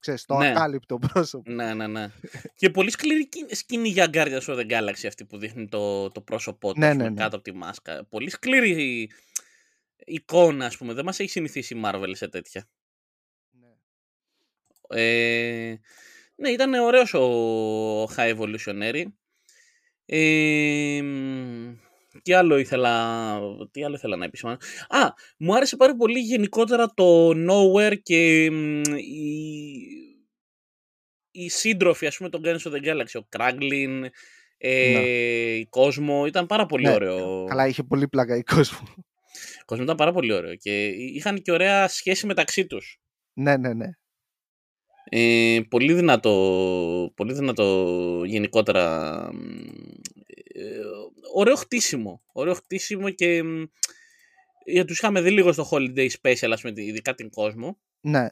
[0.00, 0.48] Ξέρεις, το Ναι.
[0.48, 1.50] ακάλυπτο πρόσωπο.
[1.52, 2.10] Ναι, ναι, ναι.
[2.54, 6.20] και πολύ σκληρή κι- σκηνή για Guardians of the Galaxy αυτή που δείχνει το, το
[6.20, 7.20] πρόσωπό τους Ναι, ας πούμε, ναι, ναι.
[7.20, 8.04] κάτω από τη μάσκα.
[8.04, 9.10] Πολύ σκληρή
[10.04, 10.92] εικόνα, ας πούμε.
[10.92, 12.68] Δεν μας έχει συνηθίσει η Marvel σε τέτοια.
[14.88, 15.74] Ε,
[16.34, 19.02] ναι, ήταν ωραίος ο High Evolutionary.
[20.06, 21.76] Ε, μ,
[22.22, 23.38] τι άλλο ήθελα,
[23.70, 24.58] τι άλλο ήθελα να επισημάνω.
[24.88, 24.98] Α,
[25.38, 29.76] μου άρεσε πάρα πολύ γενικότερα το Nowhere και μ, η,
[31.30, 33.20] η σύντροφη, ας πούμε, των Guardians of the Galaxy.
[33.20, 34.06] Ο Kraglin,
[34.58, 37.44] ε, η Κόσμο, ήταν πάρα πολύ Ναι, ωραίο.
[37.44, 38.78] Καλά, είχε πολύ πλάκα η κόσμο.
[39.60, 43.00] Ο Κόσμο ήταν πάρα πολύ ωραίο και είχαν και ωραία σχέση μεταξύ τους.
[43.32, 43.90] ναι, ναι, ναι.
[45.12, 49.28] Ε, πολύ δυνατό, πολύ δυνατό γενικότερα.
[50.60, 50.80] Μ, Ε,
[51.34, 52.22] ωραίο χτίσιμο.
[52.32, 53.62] Ωραίο χτίσιμο και μ,
[54.64, 57.78] για τους είχαμε δει λίγο στο Holiday Special, ας πούμε, ειδικά την κόσμο.
[58.00, 58.26] Ναι,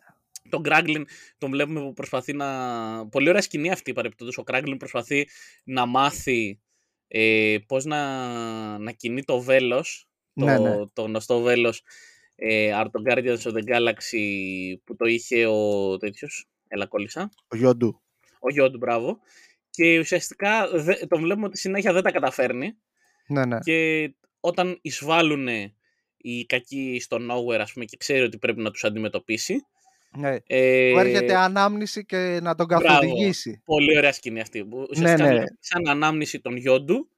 [0.48, 1.06] Τον Κράγκλιν
[1.38, 3.08] τον βλέπουμε που προσπαθεί να...
[3.08, 4.38] Πολύ ωραία σκηνή αυτή παρεπτόντως.
[4.38, 5.28] Ο Κράγκλιν προσπαθεί
[5.64, 6.60] να μάθει
[7.08, 10.86] ε, πώς να, να κινεί το βέλος, το, Ναι, ναι.
[10.92, 11.82] το γνωστό βέλος
[12.36, 14.20] ε, από τον Guardians of the Galaxy
[14.84, 18.00] που το είχε ο τέτοιος, έλα κόλλησα, ο Γιόντου.
[18.40, 19.18] ο γιο του, μπράβο.
[19.78, 22.78] Και ουσιαστικά δε- τον βλέπουμε ότι συνέχεια δεν τα καταφέρνει
[23.26, 23.58] Ναι, ναι.
[23.58, 24.08] και
[24.40, 25.48] όταν εισβάλλουν
[26.16, 29.66] οι κακοί στο nowhere, ας πούμε, και ξέρει ότι πρέπει να τους αντιμετωπίσει.
[30.16, 30.36] Ναι.
[30.46, 33.62] Ε, που έρχεται ανάμνηση και να τον καθοδηγήσει.
[33.64, 34.68] Πολύ ωραία σκηνή αυτή.
[34.96, 35.42] ναι, ναι.
[35.60, 37.10] σαν ανάμνηση των γιόντου.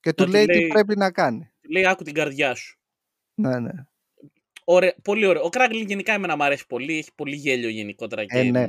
[0.00, 1.50] Και του λέει, τι πρέπει να κάνει.
[1.60, 2.78] Του λέει άκου την καρδιά σου.
[3.34, 3.72] Ναι, ναι.
[4.70, 5.42] Ωραία, πολύ ωραίο.
[5.42, 6.98] Ο Κράγκλιν γενικά εμένα μου αρέσει πολύ.
[6.98, 8.24] Έχει πολύ γέλιο γενικότερα.
[8.26, 8.68] Ε, ναι.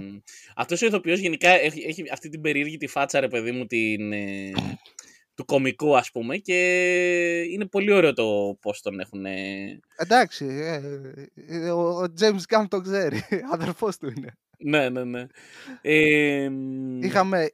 [0.56, 4.12] Αυτός ο ηθοποιός γενικά έχει, έχει, αυτή την περίεργη τη φάτσα, ρε παιδί μου, την,
[4.12, 4.52] ε,
[5.34, 6.38] του κομικού, ας πούμε.
[6.38, 6.56] Και
[7.52, 9.26] είναι πολύ ωραίο το πώς τον έχουν.
[9.96, 10.46] Εντάξει.
[10.46, 10.82] Ε,
[11.48, 13.24] ε, ο James Gunn το ξέρει.
[13.54, 14.38] Αδερφός του είναι.
[14.58, 15.26] Ναι, ναι, ναι.
[15.82, 16.50] Ε,
[17.00, 17.50] Είχαμε,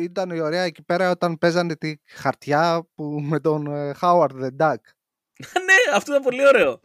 [0.00, 3.68] ήταν η ωραία εκεί πέρα όταν παίζανε τη χαρτιά που, με τον
[4.00, 4.82] Howard the Duck.
[5.66, 6.80] ναι, αυτό ήταν πολύ ωραίο.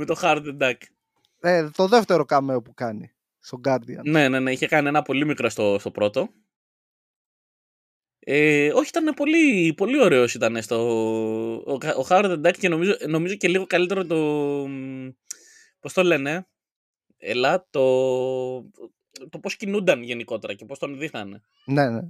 [0.00, 0.76] Με το Howard the Duck.
[1.40, 4.02] Ε, το δεύτερο κάμεο που κάνει στο Guardian.
[4.04, 4.52] Ναι, ναι, ναι.
[4.52, 6.28] Είχε κάνει ένα πολύ μικρό στο, στο πρώτο.
[8.18, 10.76] Ε, όχι, ήταν πολύ, πολύ ωραίος ήταν στο...
[11.66, 14.68] Ο, ο Howard the και νομίζω, νομίζω και λίγο καλύτερο το...
[15.80, 16.48] Πώς το λένε,
[17.16, 17.82] Ελά, το,
[19.30, 21.42] το πώς κινούνταν γενικότερα και πώς τον δείχνανε.
[21.64, 22.08] Ναι, ναι.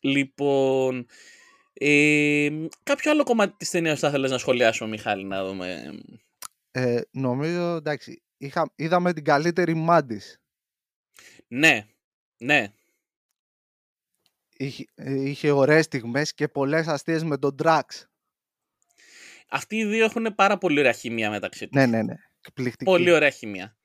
[0.00, 1.06] Λοιπόν,
[1.74, 5.94] ε, κάποιο άλλο κομμάτι της ταινίας θα θέλεις να σχολιάσουμε, Μιχάλη, να δούμε.
[6.70, 10.42] Ε, νομίζω, εντάξει, είχα, είδαμε την καλύτερη Μάντης.
[11.48, 11.86] Ναι,
[12.36, 12.72] ναι.
[14.56, 17.82] Είχε, ε, είχε ωραίες στιγμές και πολλές αστείες με τον Drax.
[19.48, 21.80] Αυτοί οι δύο έχουν πάρα πολύ ωραία χημία μεταξύ τους.
[21.80, 22.14] Ναι, ναι, ναι.
[22.40, 22.84] Εκπληκτική.
[22.84, 23.76] Πολύ ωραία χημία.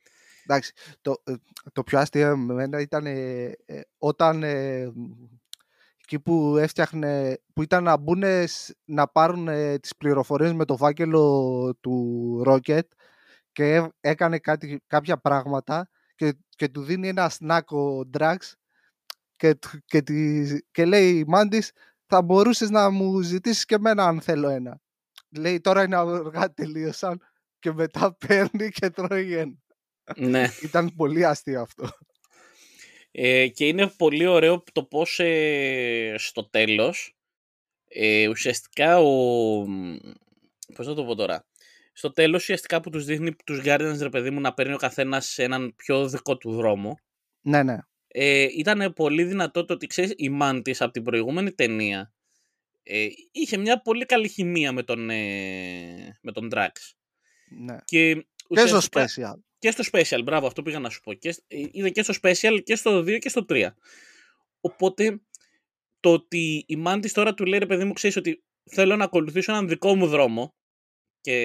[0.44, 1.34] Εντάξει, το, ε,
[1.74, 3.56] το πιο αστείο με μένα ήταν ε,
[3.98, 4.44] όταν
[6.12, 8.24] εκεί που έφτιαχνε, που ήταν να μπουν
[8.86, 12.88] να πάρουν ε, τις πληροφορίες με το φάκελο του Rocket
[13.52, 18.38] και έκανε κάτι, κάποια πράγματα και, και του δίνει ένα σνάκο Drax
[19.36, 20.04] και, και,
[20.72, 21.72] και λέει η Μάντις
[22.06, 24.80] θα μπορούσες να μου ζητήσεις και εμένα αν θέλω ένα.
[25.38, 27.22] Λέει τώρα είναι αργά τελείωσαν
[27.60, 29.58] και μετά παίρνει και τρώει ένα.
[30.16, 30.48] Ναι.
[30.62, 31.90] Ήταν πολύ αστείο αυτό.
[33.22, 37.16] Ε, και είναι πολύ ωραίο το πώς ε, στο τέλος
[37.88, 39.66] ε, ουσιαστικά ο...
[40.76, 41.46] Πώς θα το πω τώρα.
[41.94, 45.38] Στο τέλος ουσιαστικά που τους δείχνει τους Guardians ρε παιδί μου να παίρνει ο καθένας
[45.38, 47.00] έναν πιο δικό του δρόμο.
[47.42, 47.78] Ναι, ναι.
[48.08, 52.14] Ε, ήταν πολύ δυνατό το ότι ξέρεις η Mantis από την προηγούμενη ταινία
[52.84, 56.72] ε, είχε μια πολύ καλή χημεία με τον, ε, με τον Drax.
[57.50, 57.78] Ναι.
[57.86, 59.36] Και, και στο special.
[59.60, 61.14] Και στο special, μπράβο, αυτό πήγα να σου πω.
[61.14, 63.70] Και, ε, είδε και στο special και στο 2 και στο 3.
[64.62, 65.22] Οπότε
[66.00, 69.52] το ότι η Mantis τώρα του λέει ρε παιδί μου, ξέρεις ότι θέλω να ακολουθήσω
[69.52, 70.54] έναν δικό μου δρόμο.
[71.22, 71.36] Και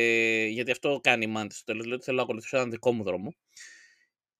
[0.50, 3.02] γιατί αυτό κάνει η Mantis στο τέλος, λέει ότι θέλω να ακολουθήσω έναν δικό μου
[3.02, 3.34] δρόμο.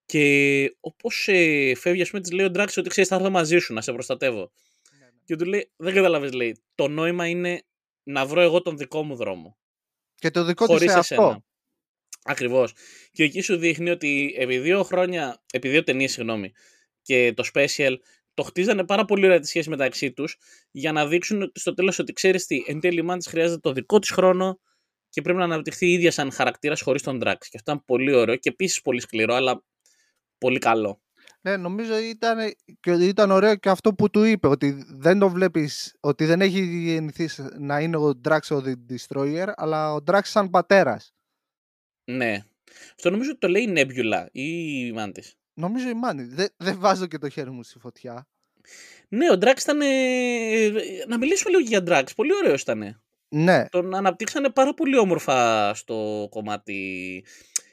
[0.07, 3.59] Και όπως ε, φεύγει, ας πούμε, της λέει ο Ντράξ ότι ξέρεις, θα έρθω μαζί
[3.59, 4.53] σου να σε προστατεύω.
[4.99, 5.11] Ναι, ναι.
[5.25, 6.63] Και του λέει, δεν καταλαβαίνει, λέει.
[6.75, 7.63] Το νόημα είναι
[8.03, 9.59] να βρω εγώ τον δικό μου δρόμο.
[10.15, 11.45] Και το δικό του αυτό.
[12.27, 12.75] Ακριβώς.
[13.13, 16.53] Και εκεί σου δείχνει ότι επί δύο χρόνια, επί δύο ταινίες, συγγνώμη,
[17.03, 17.95] και το special
[18.35, 20.37] το χτίζανε πάρα πολύ ωραία τη σχέση μεταξύ τους
[20.71, 23.99] για να δείξουν στο τέλος ότι ξέρεις τι, εν τέλει η Μάντη χρειάζεται το δικό
[23.99, 24.61] της χρόνο
[25.09, 27.37] και πρέπει να αναπτυχθεί η ίδια σαν χαρακτήρας χωρίς τον Drax.
[27.39, 29.65] Και αυτό ήταν πολύ ωραίο και επίσης πολύ σκληρό, αλλά
[30.39, 31.03] πολύ καλό.
[31.41, 32.39] Ναι, νομίζω ήταν,
[32.81, 36.61] και ήταν ωραίο και αυτό που του είπε, ότι δεν το βλέπεις, ότι δεν έχει
[36.61, 41.15] γεννηθεί να είναι ο Drax ο Destroyer, αλλά ο Drax σαν πατέρας.
[42.05, 42.45] Ναι.
[42.95, 44.49] Αυτό νομίζω ότι το λέει η Nebula ή
[44.87, 45.33] η Mantis.
[45.55, 46.27] Νομίζω η Mantis.
[46.29, 48.29] Δεν δε βάζω και το χέρι μου στη φωτιά.
[49.09, 49.81] Ναι, ο Drax ήταν.
[49.81, 50.71] Ε,
[51.09, 52.05] να μιλήσουμε λίγο για Drax.
[52.17, 53.03] Πολύ ωραίος ήταν.
[53.29, 53.69] Ναι.
[53.69, 57.25] Τον αναπτύξανε πάρα πολύ όμορφα στο κομμάτι.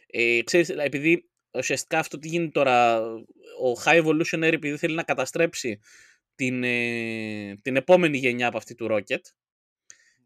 [0.08, 3.02] Ε, ξέρεις, επειδή ουσιαστικά αυτό τι γίνεται τώρα,
[3.62, 5.80] ο High Evolutionary επειδή θέλει να καταστρέψει
[6.36, 9.22] την, ε, την επόμενη γενιά από αυτή του Rocket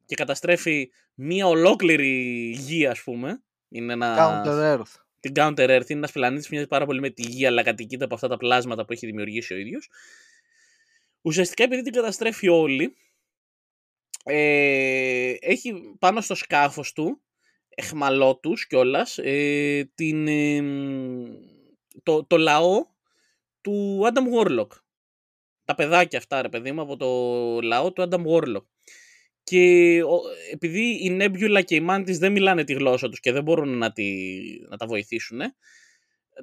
[0.06, 3.44] και καταστρέφει μία ολόκληρη γη ας πούμε
[3.76, 4.16] είναι ένα...
[4.18, 4.94] Counter Earth.
[5.20, 8.04] Την Counter Earth είναι ένας πλανήτης που μοιάζει πάρα πολύ με τη Γη, αλλά κατοικείται
[8.04, 9.90] από αυτά τα πλάσματα που έχει δημιουργήσει ο ίδιος.
[11.22, 12.96] Ουσιαστικά επειδή την καταστρέφει όλη,
[14.24, 17.22] ε, έχει πάνω στο σκάφος του,
[17.70, 20.64] εχμαλώτους κιόλας, ε, την, ε,
[22.04, 22.86] το, το λαό
[23.62, 24.68] του Adam Warlock.
[25.66, 27.08] Τα παιδάκια αυτά, ρε παιδί μου, από το
[27.62, 28.66] λαό του Adam Warlock.
[29.46, 30.02] Και
[30.52, 33.92] επειδή η Nebula και η Mantis δεν μιλάνε τη γλώσσα τους και δεν μπορούν να,
[33.92, 34.04] τη,
[34.70, 35.40] να τα βοηθήσουν,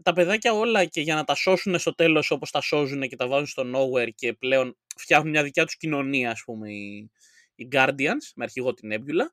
[0.03, 3.27] τα παιδάκια όλα και για να τα σώσουν στο τέλος όπως τα σώζουν και τα
[3.27, 7.11] βάζουν στο nowhere και πλέον φτιάχνουν μια δικιά τους κοινωνία, ας πούμε, οι,
[7.55, 9.27] οι Guardians, με αρχηγό την Nebula,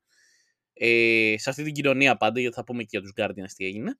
[0.73, 3.97] ε, σε αυτή την κοινωνία πάντα, γιατί θα πούμε και για τους Guardians τι έγινε.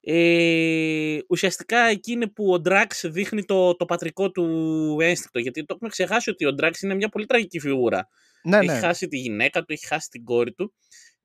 [0.00, 5.74] Ε, ουσιαστικά εκεί είναι που ο Drax δείχνει το, το πατρικό του ένστικτο, γιατί το
[5.74, 8.08] έχουμε ξεχάσει ότι ο Drax είναι μια πολύ τραγική φιγούρα.
[8.44, 8.78] Ναι, έχει ναι.
[8.78, 10.74] χάσει τη γυναίκα του, έχει χάσει την κόρη του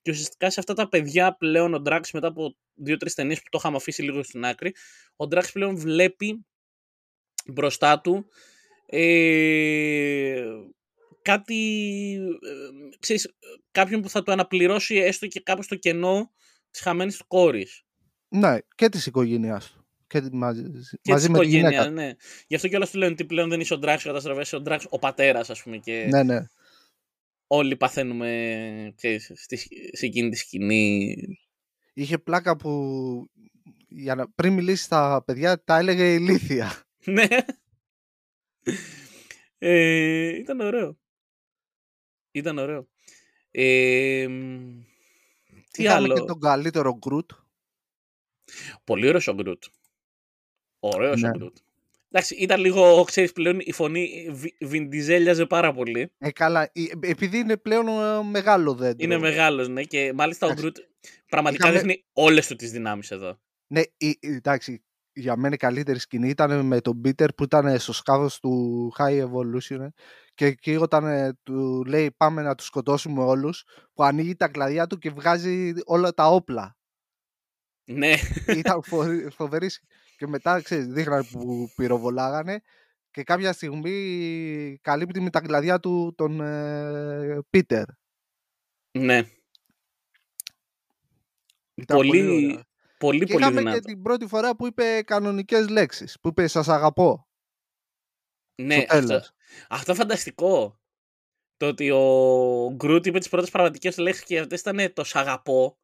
[0.01, 3.57] Και ουσιαστικά σε αυτά τα παιδιά πλέον ο Drax μετά από δύο-τρεις ταινίες που το
[3.61, 4.73] είχαμε αφήσει λίγο στην άκρη,
[5.15, 6.45] ο Drax πλέον βλέπει
[7.45, 8.25] μπροστά του
[8.89, 10.43] ε,
[11.21, 11.55] κάτι,
[12.23, 13.35] ε, ξέρεις,
[13.71, 16.31] κάποιον που θα του αναπληρώσει έστω και κάπως το κενό
[16.71, 17.83] της χαμένης του κόρης.
[18.27, 19.87] Ναι, και της οικογένειάς του.
[20.07, 20.63] Και μαζί,
[21.01, 21.69] Και μαζί της με τη γυναίκα.
[21.69, 22.15] οικογένειας, ναι.
[22.47, 24.55] Γι' αυτό και όλα του λένε ότι πλέον δεν είσαι ο Drax ο καταστροφές, είσαι
[24.55, 26.39] ο Drax ο πατέρας, ας πούμε, και Ναι, ναι.
[27.47, 29.57] Όλοι παθαίνουμε, ξέρεις, στη,
[29.97, 31.15] σε εκείνη τη σκηνή.
[31.93, 32.71] Είχε πλάκα που
[33.87, 36.83] για να, πριν μιλήσει στα παιδιά τα έλεγε ηλίθια.
[37.05, 37.27] ναι.
[39.57, 40.97] Ε, ήταν ωραίο.
[42.31, 42.87] Ήταν ωραίο.
[43.51, 44.81] Ε, μ,
[45.71, 47.31] τι Είχαμε άλλο; και τον καλύτερο Γκρουτ.
[48.83, 49.63] Πολύ ωραίος ο Γκρουτ.
[50.79, 51.37] Ωραίος ο Ναι.
[51.37, 51.57] Γκρουτ.
[52.11, 56.11] Εντάξει, ήταν λίγο, ξέρεις πλέον, η φωνή βι- βιντιζέλιαζε πάρα πολύ.
[56.17, 58.97] Ε, καλά, ε, επειδή είναι πλέον ε, μεγάλο δέντρο.
[58.99, 60.63] Είναι μεγάλος, ναι, και μάλιστα ο Εντάξει.
[60.69, 60.77] Γκρουτ
[61.27, 63.39] πραγματικά Είχαμε- δείχνει όλες του τις δυνάμεις εδώ.
[63.67, 63.85] Ναι, ε,
[64.19, 68.39] ε, εντάξει, για μένα η καλύτερη σκηνή ήταν με τον Πίτερ που ήταν στο σκάφος
[68.39, 69.87] του High Evolution ε,
[70.33, 74.87] και εκεί όταν ε, του λέει πάμε να τους σκοτώσουμε όλους που ανοίγει τα κλαδιά
[74.87, 76.77] του και βγάζει όλα τα όπλα.
[77.89, 78.13] Ναι,
[78.47, 79.83] ήταν φο- φοβερή σκ-
[80.17, 82.61] και μετά ξέρεις, δείχνανε που πυροβολάγανε
[83.11, 87.85] και κάποια στιγμή καλύπτει με τα κλαδιά του τον ε, Πίτερ.
[88.91, 89.29] ναι.
[91.75, 92.63] Ήταν Πολύ, ωραία.
[92.97, 93.79] πολύ, Και πολύ είχαμε δυνατό.
[93.79, 97.27] και την πρώτη φορά που είπε κανονικές λέξεις, που είπε σας αγαπώ.
[98.61, 99.31] Ναι, στο αυτό, τέλος.
[99.69, 100.79] αυτό φανταστικό.
[101.57, 105.77] Το ότι ο Γκρουτ είπε τις πρώτες πραγματικές λέξεις και αυτές ήταν τος σ' αγαπώ.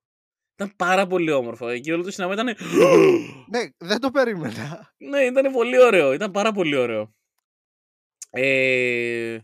[0.56, 1.68] Ήταν πάρα πολύ όμορφο.
[1.68, 2.48] Εκεί όλο το σινεμά ήταν...
[3.52, 4.94] Ναι, δεν το περίμενα.
[4.98, 6.14] ναι, ήταν πολύ ωραίο.
[6.14, 7.14] Ήταν πάρα πολύ ωραίο.
[8.30, 9.38] Ε,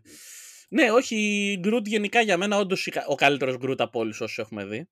[0.69, 4.37] ναι, όχι, Γκρουτ γενικά για μένα όντως η κα- ο καλύτερος Γκρουτ από όλους όσους
[4.37, 4.89] έχουμε δει.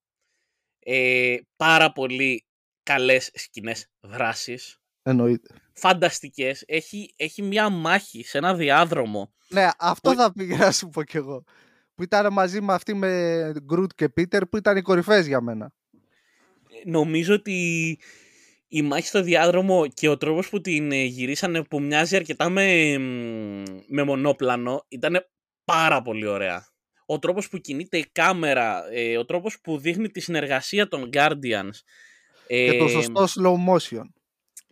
[0.80, 2.45] Ε, πάρα πολύ
[2.84, 4.77] καλές σκηνές δράσης.
[5.03, 5.56] Εννοείται.
[5.73, 6.63] Φανταστικές.
[6.67, 9.34] Έχει, έχει μια μάχη σε ένα διάδρομο.
[9.49, 11.43] Ναι, αυτό Που- θα πήγα να σου πω κι εγώ.
[11.95, 15.71] Που ήταν μαζί με αυτή με Γκρουτ και Πίτερ που ήταν οι κορυφές για μένα.
[16.85, 17.97] Νομίζω ότι
[18.67, 22.97] η μάχη στο διάδρομο και ο τρόπος που την ε, γυρίσανε που μοιάζει αρκετά με,
[22.97, 25.27] μ, με μονόπλανο ήταν
[25.65, 26.67] πάρα πολύ ωραία.
[27.05, 31.69] Ο τρόπος που κινείται η κάμερα, ε, ο τρόπος που δείχνει τη συνεργασία των Guardians.
[32.47, 34.03] Και το ε, σωστό slow motion.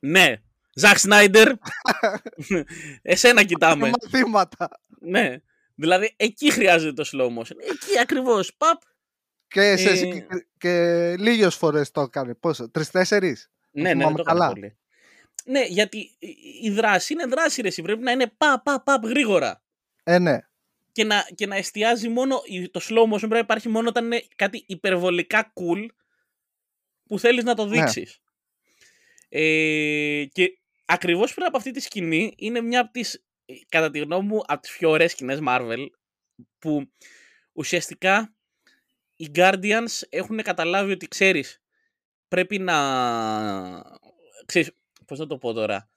[0.01, 0.35] Ναι.
[0.73, 1.51] Ζακ Σνάιντερ.
[3.01, 3.91] Εσένα Και κοιτάμε.
[4.01, 4.69] μαθήματα.
[4.99, 5.35] ναι.
[5.75, 7.55] Δηλαδή εκεί χρειάζεται το slow motion.
[7.59, 8.53] Εκεί ακριβώς.
[8.57, 8.81] Παπ.
[9.55, 12.33] Και, σε, Ε, συγκεκρι- και λίγες φορές το έκανε.
[12.35, 14.51] Πόσο, τρεις-τέσσερις; Ναι, ναι, δεν θυμάμαι το έκανα καλά.
[14.53, 14.77] πολύ.
[15.45, 17.67] Ναι, γιατί η- η δράση είναι δράση, ρε.
[17.67, 17.81] εσύ.
[17.81, 19.63] Πρέπει να είναι πα, πα, πα, γρήγορα.
[20.03, 20.39] Ε, ναι.
[20.91, 22.41] Και να, και να εστιάζει μόνο.
[22.45, 25.85] η- Το slow motion πρέπει να υπάρχει μόνο όταν είναι κάτι υπερβολικά cool
[27.05, 27.71] που θέλεις να το Ναι.
[27.79, 28.19] δείξεις.
[29.29, 33.13] Ε, και ακριβώς πριν από αυτή τη σκηνή είναι μια από τις,
[33.45, 35.85] ε, κατά τη γνώμη μου, από τις πιο ωραίες σκηνές Marvel
[36.59, 36.91] που
[37.53, 38.35] ουσιαστικά
[39.15, 41.62] οι Guardians έχουν καταλάβει ότι ξέρεις
[42.28, 42.75] πρέπει να...
[44.45, 44.71] Ξέρεις,
[45.06, 45.89] πώς θα το πω τώρα.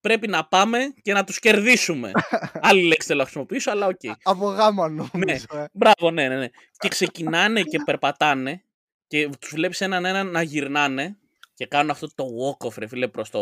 [0.00, 2.10] Πρέπει να πάμε και να τους κερδίσουμε.
[2.68, 4.00] Άλλη λέξη θέλω να χρησιμοποιήσω, αλλά οκ.
[4.22, 5.44] Από γάμα νομίζω.
[5.52, 5.64] ε.
[5.72, 6.48] Μπράβο, ναι, ναι, ναι.
[6.76, 8.64] Και ξεκινάνε και περπατάνε
[9.06, 11.16] και τους βλέπεις έναν έναν να γυρνάνε
[11.54, 13.40] και κάνουν αυτό το walk-off, ρε φίλε, προς το...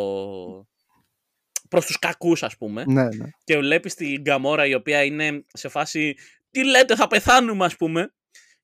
[1.68, 2.85] προς τους κακούς, ας πούμε.
[2.87, 3.29] ναι, ναι.
[3.44, 6.16] Και βλέπεις την Γκαμόρα η οποία είναι σε φάση
[6.50, 8.12] τι λέτε θα πεθάνουμε ας πούμε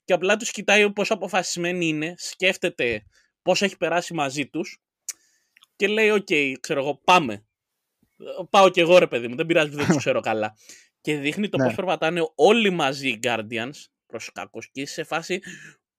[0.07, 3.05] και απλά τους κοιτάει πόσο αποφασισμένοι είναι, σκέφτεται
[3.43, 4.79] πώς έχει περάσει μαζί τους
[5.77, 6.29] και λέει οκ,
[6.61, 7.47] ξέρω εγώ, πάμε.
[8.51, 10.57] Πάω κι εγώ ρε παιδί μου, δεν πειράζει που δεν τους ξέρω καλά.
[11.01, 11.65] Και δείχνει το Ναι.
[11.65, 13.75] πώς περπατάνε όλοι μαζί οι Guardians
[14.07, 15.41] προς τους κακούς και είσαι σε φάση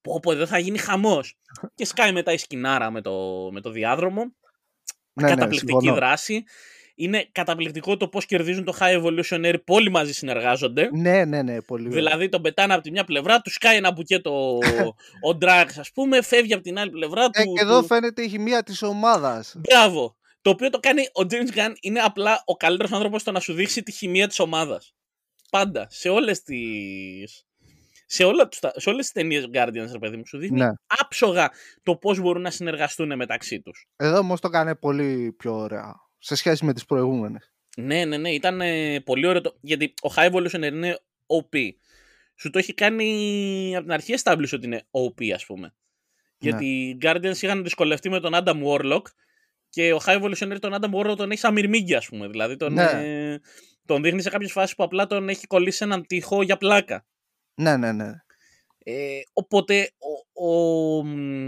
[0.02, 1.38] πω πω εδώ θα γίνει χαμός.
[1.76, 5.96] και σκάει μετά η σκηνάρα με το, με το διάδρομο ναι, ναι, καταπληκτική συμφωνώ.
[5.96, 6.44] δράση.
[7.00, 10.90] Είναι καταπληκτικό το πώς κερδίζουν το High Evolutionary που όλοι μαζί συνεργάζονται.
[10.94, 11.98] Ναι, ναι, ναι, πολύ ωραία.
[11.98, 14.58] Δηλαδή τον πετάνε από τη μια πλευρά, του σκάει ένα μπουκέτο
[15.30, 17.54] ο Drax, ας πούμε, φεύγει από την άλλη πλευρά Ε, του.
[17.54, 19.56] και εδώ του- φαίνεται η χημεία της ομάδας.
[19.58, 20.16] Μπράβο.
[20.42, 23.54] Το οποίο το κάνει ο James Gunn είναι απλά ο καλύτερος άνθρωπος στο να σου
[23.54, 24.94] δείξει τη χημεία της ομάδας.
[25.50, 25.88] Πάντα.
[25.90, 26.58] Σε όλες τι.
[28.10, 30.70] Σε, όλα τους, τα- σε όλες τις ταινίες Guardians, ρε παιδί μου, σου δείχνει Ναι.
[31.02, 31.52] άψογα
[31.84, 33.86] το πώς μπορούν να συνεργαστούν μεταξύ τους.
[33.96, 35.94] Εδώ όμως το έκανε πολύ πιο ωραία.
[36.20, 37.52] Σε σχέση με τις προηγούμενες.
[37.78, 39.42] Ναι, ναι, ναι, ήταν ε, πολύ ωραίο.
[39.42, 39.58] Το...
[39.62, 41.70] Γιατί ο High Evolutionary είναι OP.
[42.36, 45.76] Σου το έχει κάνει από την αρχή establish ότι είναι OP, ας πούμε.
[46.38, 49.02] Γιατί οι Guardians είχαν δυσκολευτεί με τον Adam Warlock
[49.70, 52.28] και ο High Evolutionary τον Adam Warlock τον έχει σαν μυρμήγκι, ας πούμε.
[52.28, 52.84] Δηλαδή τον, Ναι.
[52.84, 53.40] ε,
[53.86, 57.06] τον δείχνει σε κάποιες φάσεις που απλά τον έχει κολλήσει σε έναν τοίχο για πλάκα.
[57.54, 58.12] Ναι, ναι, ναι.
[58.90, 59.92] Ε, οπότε
[60.34, 60.98] ο, ο,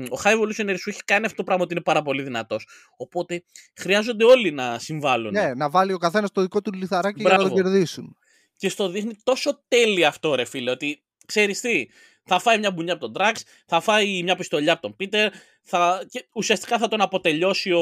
[0.10, 2.68] ο High Evolutionary σου έχει κάνει αυτό το πράγμα ότι είναι πάρα πολύ δυνατός.
[2.98, 3.44] Οπότε
[3.76, 5.32] χρειάζονται όλοι να συμβάλλουν.
[5.32, 8.18] Ναι, να βάλει ο καθένας το δικό του λιθαράκι για να το κερδίσουν.
[8.56, 11.88] Και στο δείχνει τόσο τέλεια αυτό ρε φίλε, ότι ξέρεις τι,
[12.24, 15.28] θα φάει μια μπουνιά από τον Drax, θα φάει μια πιστολιά από τον Peter,
[15.64, 16.06] θα...
[16.10, 17.80] και ουσιαστικά θα τον αποτελειώσει ο,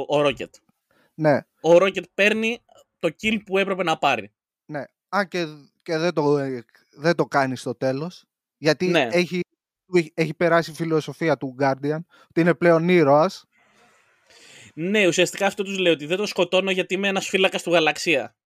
[0.00, 0.50] ο Rocket.
[1.14, 1.36] Ναι.
[1.60, 2.64] Ο Rocket παίρνει
[2.98, 4.32] το kill που έπρεπε να πάρει.
[4.64, 4.84] Ναι.
[5.08, 5.46] Αν και,
[5.82, 6.36] και δεν, το,
[6.90, 8.24] δεν το κάνεις στο τέλος,
[8.60, 9.08] γιατί Ναι.
[9.10, 9.40] έχει,
[10.14, 13.44] έχει περάσει η φιλοσοφία του Guardian, ότι είναι πλέον ήρωας.
[14.74, 18.36] Ναι, ουσιαστικά αυτό τους λέει ότι δεν το σκοτώνω γιατί είμαι ένας φύλακας του γαλαξία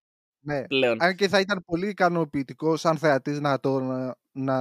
[0.40, 0.64] Ναι.
[0.66, 1.02] πλέον.
[1.02, 4.58] Αν και θα ήταν πολύ ικανοποιητικό σαν θεατής να, τον, να,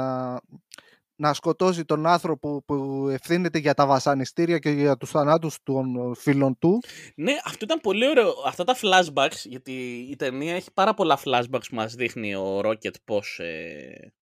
[1.16, 6.58] να σκοτώσει τον άνθρωπο που ευθύνεται για τα βασανιστήρια και για τους θανάτους των φίλων
[6.60, 6.84] του.
[7.16, 8.34] Ναι, αυτό ήταν πολύ ωραίο.
[8.46, 9.72] Αυτά τα flashbacks, γιατί
[10.10, 14.14] η ταινία έχει πάρα πολλά flashbacks που μας δείχνει ο Rocket πώς ε,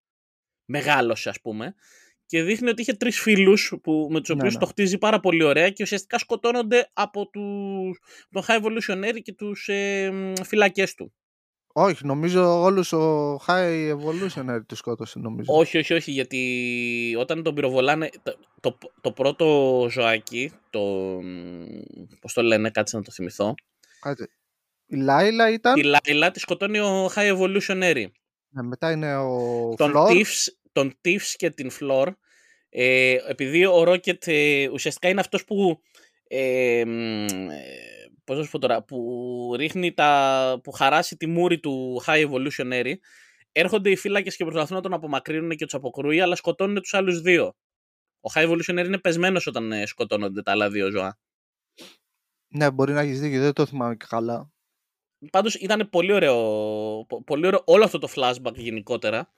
[0.72, 1.76] μεγάλωσε ας πούμε.
[2.26, 4.60] Και δείχνει ότι είχε τρεις φίλους που, με τους Ναι, οποίους ναι.
[4.60, 8.00] το χτίζει πάρα πολύ ωραία και ουσιαστικά σκοτώνονται από τους,
[8.32, 11.14] τον High Evolutionary και τους ε, μ, φυλακές του.
[11.74, 15.54] Όχι, νομίζω όλους ο High Evolutionary τους σκότωσε νομίζω.
[15.56, 20.80] Όχι, όχι, όχι, γιατί όταν τον πυροβολάνε, το, το, το πρώτο ζωάκι, το,
[21.22, 21.64] μ,
[22.22, 23.54] πώς το λένε, κάτσε να το θυμηθώ,
[24.02, 24.30] Κάτσε.
[24.86, 28.06] Η Λάιλα ήταν, τη Λάιλα τη σκοτώνει ο High Evolutionary.
[28.50, 30.12] ναι, μετά είναι ο τον Φλόρ.
[30.12, 32.08] Tiffs, τον Tiffs και την Floor,
[32.70, 35.82] ε, επειδή ο Rocket ε, ουσιαστικά είναι αυτός που
[36.28, 37.58] ε, μ, ε,
[38.24, 42.94] πώς να σου πω τώρα, που ρίχνει τα, που χαράσει τη μούρη του High Evolutionary,
[43.52, 47.22] έρχονται οι φύλακες και προσπαθούν να τον απομακρύνουν και τους αποκρούει, αλλά σκοτώνουν τους άλλους
[47.22, 47.56] δύο.
[48.20, 51.20] Ο High Evolutionary είναι πεσμένος όταν ε, σκοτώνονται τα άλλα δύο ζώα.
[52.48, 54.52] Ναι, μπορεί να έχεις δίκιο, δεν το θυμάμαι και καλά.
[55.32, 56.36] Πάντως ήταν πολύ ωραίο,
[57.08, 59.34] πο- πολύ ωραίο όλο αυτό το flashback γενικότερα.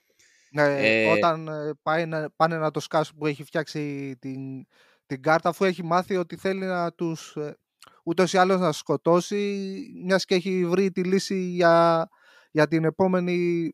[0.54, 0.62] Ναι,
[1.02, 4.66] Ε, όταν ε, πάει να, πάνε να το σκάσουν που έχει φτιάξει την,
[5.06, 7.56] την κάρτα αφού έχει μάθει ότι θέλει να τους ε,
[8.04, 12.08] ούτως ή άλλως να τους σκοτώσει μιας και έχει βρει τη λύση για,
[12.50, 13.72] για την επόμενη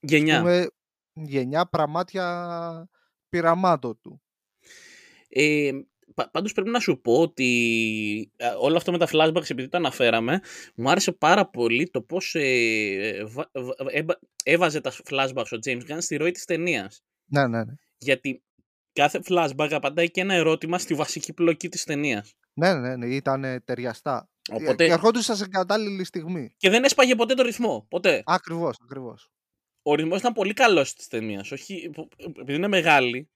[0.00, 0.38] Γενιά.
[0.38, 0.66] πούμε,
[1.12, 2.88] γενιά πραμάτια
[3.28, 4.22] πειραμάτων του.
[5.28, 5.82] Ε, πα-
[6.30, 10.40] πάντως πρέπει να σου πω ότι ε, όλο αυτό με τα flashbacks επειδή το αναφέραμε
[10.74, 15.80] μου άρεσε πάρα πολύ το πώς ε, βα- βα- έμπα- έβαζε τα flashbacks ο James
[15.90, 17.02] Gunn στη ροή της ταινίας.
[17.30, 17.72] Ναι, ναι, ναι.
[17.98, 18.42] Γιατί
[18.92, 22.34] κάθε flashback απαντάει και ένα ερώτημα στη βασική πλοκή της ταινίας.
[22.54, 24.28] Ναι, ναι, ναι, ήταν ε, ταιριαστά.
[24.50, 26.54] Ε, Οπότε, Και ερχόντουσαν σε κατάλληλη στιγμή.
[26.56, 27.86] και δεν έσπαγε ποτέ το ρυθμό.
[27.90, 28.22] Ποτέ.
[28.26, 29.30] Ακριβώς, ακριβώς.
[29.82, 31.50] Ο ρυθμός ήταν πολύ καλός της ταινίας.
[31.52, 31.90] Όχι,
[32.40, 33.30] επειδή είναι μεγάλη,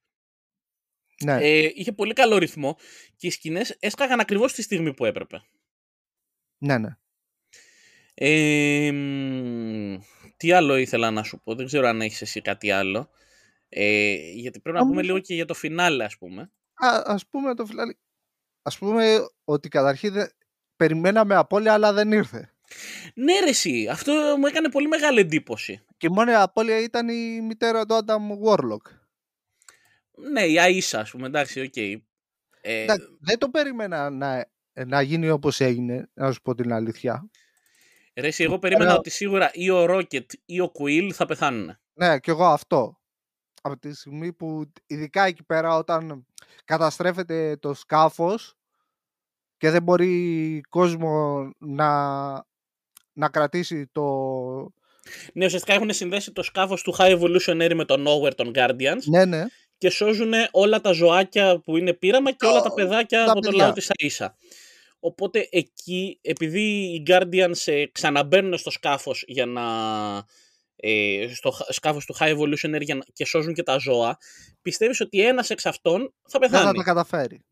[1.23, 2.77] Ναι, ε, είχε πολύ καλό ρυθμό
[3.15, 5.41] και οι σκηνές έσκαγαν ακριβώς τη στιγμή που έπρεπε.
[6.57, 6.97] ναι, ναι.
[8.13, 9.97] Ε, μ,
[10.37, 13.09] τι άλλο ήθελα να σου πω, δεν ξέρω αν έχεις εσύ κάτι άλλο.
[13.69, 16.41] Ε, γιατί πρέπει να πούμε Νομίζω- λίγο και για το φινάλε, ας πούμε.
[16.73, 17.97] Α, ας πούμε το φινάλε...
[18.61, 20.31] Ας πούμε ότι καταρχήν δεν-
[20.75, 22.53] περιμέναμε απώλεια αλλά δεν ήρθε.
[23.13, 25.85] Ναι ρε εσύ, αυτό μου έκανε πολύ μεγάλη εντύπωση.
[25.97, 29.04] Και η μόνη απώλεια ήταν η μητέρα του Adam Warlock.
[30.31, 31.75] Ναι, η Αΐσα, ας πούμε, εντάξει, οκ.
[31.77, 32.01] Ε,
[32.61, 34.45] Εντάξει, δεν το περίμενα να,
[34.85, 37.29] να γίνει όπως έγινε, να σου πω την αλήθεια.
[38.15, 41.77] ρε εσύ, εγώ περίμενα Αλλά- ότι σίγουρα ή ο Rocket ή ο Quill θα πεθάνουν.
[41.93, 42.99] Ναι, και εγώ αυτό.
[43.61, 46.25] Από τη στιγμή που, ειδικά εκεί πέρα, όταν
[46.65, 48.57] καταστρέφεται το σκάφος
[49.57, 51.89] και δεν μπορεί κόσμο να,
[53.13, 54.03] να κρατήσει το...
[55.33, 59.25] Ναι, ουσιαστικά έχουν συνδέσει το σκάφος του High Evolutionary με το Nowhere των Guardians Ναι,
[59.25, 59.45] ναι.
[59.77, 63.49] Και σώζουν όλα τα ζωάκια που είναι πείραμα και όλα τα παιδάκια τα από το
[63.49, 63.63] παιδιά.
[63.63, 64.27] λαό της Αΐσα.
[64.99, 69.63] Οπότε εκεί, επειδή οι Guardians ε, ξαναμπαίνουν στο σκάφος για να...
[70.75, 74.17] Ε, στο χ- σκάφος του High Evolutionary για να- και σώζουν και τα ζώα,
[74.61, 77.45] πιστεύεις ότι ένας εξ αυτών θα Δεν θα πεθάνει; τα καταφέρει.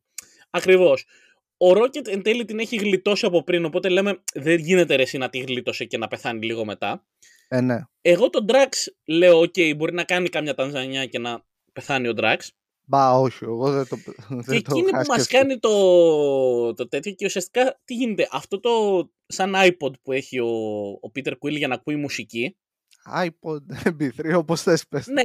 [0.50, 1.06] Ακριβώς.
[1.58, 5.18] Ο Rocket εν τέλει την έχει γλιτώσει από πριν, οπότε λέμε δεν γίνεται ρε εσύ
[5.18, 7.06] να τη γλίτωσε και να πεθάνει λίγο μετά.
[7.48, 7.80] Ε, ναι.
[8.02, 8.70] Εγώ τον Drax
[9.06, 12.38] λέω, οκ, μπορεί να κάνει καμιά Τανζανιά και να πεθάνει ο Drax.
[12.86, 15.32] Μπα, όχι, εγώ δεν το Και δεν το εκείνη είχα που μας σκεφτεί.
[15.36, 18.28] κάνει το, το τέτοιο και ουσιαστικά τι γίνεται.
[18.32, 18.72] Αυτό το
[19.26, 20.48] σαν iPod που έχει ο,
[21.02, 22.58] ο Peter Quill για να ακούει μουσική.
[23.24, 25.08] iPod MP3, όπως θες πες.
[25.08, 25.22] Ναι,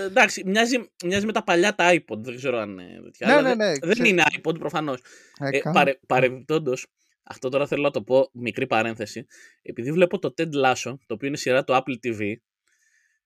[0.00, 2.18] εντάξει, μοιάζει, μοιάζει με τα παλιά τα iPod.
[2.18, 3.26] Δεν ξέρω αν είναι τέτοια.
[3.26, 4.08] Ναι, αλλά ναι, δεν- ναι, Δεν ξέρω.
[4.08, 5.00] είναι iPod προφανώς.
[5.38, 5.74] Ε, Ε, κάνω.
[5.74, 6.86] παρε, παρεμπιπτόντως,
[7.22, 9.26] αυτό τώρα θέλω να το πω, μικρή παρένθεση.
[9.62, 12.32] Επειδή βλέπω το Ted Lasso, το οποίο είναι σειρά του Apple TV,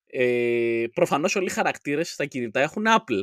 [0.07, 3.20] ε, προφανώς όλοι οι χαρακτήρες στα κινητά έχουν Apple.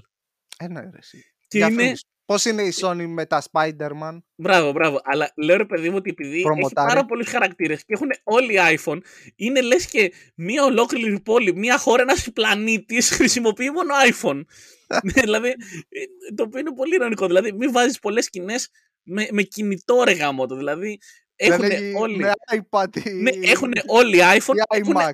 [0.58, 1.34] Ε, ναι, ρε, εσύ.
[1.48, 2.06] Και είναι, Διαφήμιση.
[2.26, 5.00] Πώς είναι η Sony με τα Spider-Man; Μπράβο, μπράβο.
[5.04, 6.88] Αλλά λέω ρε παιδί μου ότι επειδή Προμοτάρει.
[6.88, 9.00] έχει πάρα πολλούς χαρακτήρες και έχουν όλοι iPhone,
[9.36, 14.42] είναι λες και μία ολόκληρη πόλη, μία χώρα, ένας πλανήτης χρησιμοποιεί μόνο iPhone.
[15.04, 15.48] Ναι, δηλαδή,
[15.90, 17.28] ε, το οποίο είναι πολύ ειρωνικό.
[17.28, 18.70] Δηλαδή, μην βάζεις πολλές σκηνές
[19.04, 20.56] με, με κινητό ρε γάμο το.
[20.56, 20.98] Δηλαδή, Δεν
[21.36, 22.16] έχουν έχει όλοι.
[22.18, 25.12] με iPad ή, Ναι, έχουν όλοι iPhone ή έχουν iMac.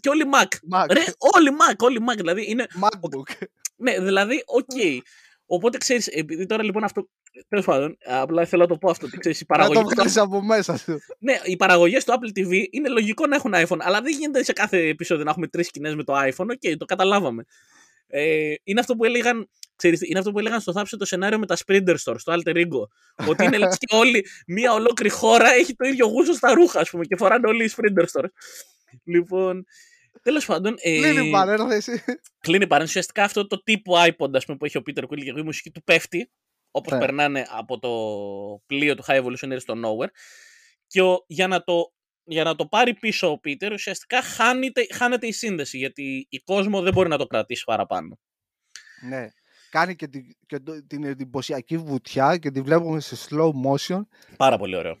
[0.00, 0.76] και όλοι Mac.
[0.78, 0.86] Mac.
[0.90, 1.04] Ρε,
[1.34, 2.16] όλοι Mac, όλοι Mac.
[2.16, 3.46] Δηλαδή, είναι MacBook.
[3.76, 5.02] ναι, δηλαδή, οκ.
[5.46, 7.08] Οπότε ξέρεις, επειδή τώρα λοιπόν αυτό.
[7.48, 9.06] Τέλος πάντων, απλά θέλω να το πω αυτό.
[9.06, 10.98] ότι Ξέρεις, οι Να το παραγωγές του- βγάλεις από μέσα σου.
[11.18, 14.52] ναι, οι παραγωγές του Apple TV είναι λογικό να έχουν iPhone, αλλά δεν γίνεται σε
[14.52, 16.46] κάθε επεισόδιο να έχουμε τρεις σκηνές με το iPhone.
[16.50, 17.44] OK, το καταλάβαμε.
[18.06, 19.48] Ε, είναι αυτό που έλεγαν.
[19.76, 22.54] Ξέρεις, είναι αυτό που έλεγαν στο Θάψε το σενάριο με τα Sprinter Store, στο Alter
[22.56, 22.82] Ego.
[23.28, 26.90] ότι είναι λες και όλη μια ολόκληρη χώρα έχει το ίδιο γούστο στα ρούχα, ας
[26.90, 28.24] πούμε, και φοράνε όλοι οι Sprinter Store.
[29.04, 29.64] Λοιπόν,
[30.22, 30.74] τέλος πάντων.
[30.78, 32.04] Ε, Κλείνει η παρένθεση.
[32.40, 32.98] κλείνει η παρένθεση.
[32.98, 35.70] Ουσιαστικά αυτό το τύπου iPod ας πούμε, που έχει ο Peter Quill και η μουσική
[35.70, 36.30] του πέφτει,
[36.70, 36.98] όπως Ναι.
[36.98, 37.90] περνάνε από το
[38.66, 40.08] πλοίο του High Evolutionary στο Nowhere.
[40.86, 41.92] Και ο, για, να το,
[42.24, 46.82] για να το πάρει πίσω ο Peter, ουσιαστικά χάνεται, χάνεται η σύνδεση, γιατί η κόσμο
[46.82, 48.18] δεν μπορεί να το κρατήσει παραπάνω.
[49.08, 49.28] Ναι.
[49.70, 54.00] Κάνει και, την, και το- την εντυπωσιακή βουτιά και τη βλέπουμε σε slow motion
[54.36, 54.98] Πάρα πολύ ωραίο.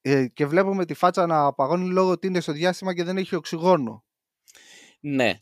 [0.00, 3.34] ε, και βλέπουμε τη φάτσα να παγώνει λόγω ότι είναι στο διάστημα και δεν έχει
[3.34, 4.04] οξυγόνο.
[5.00, 5.34] Ναι.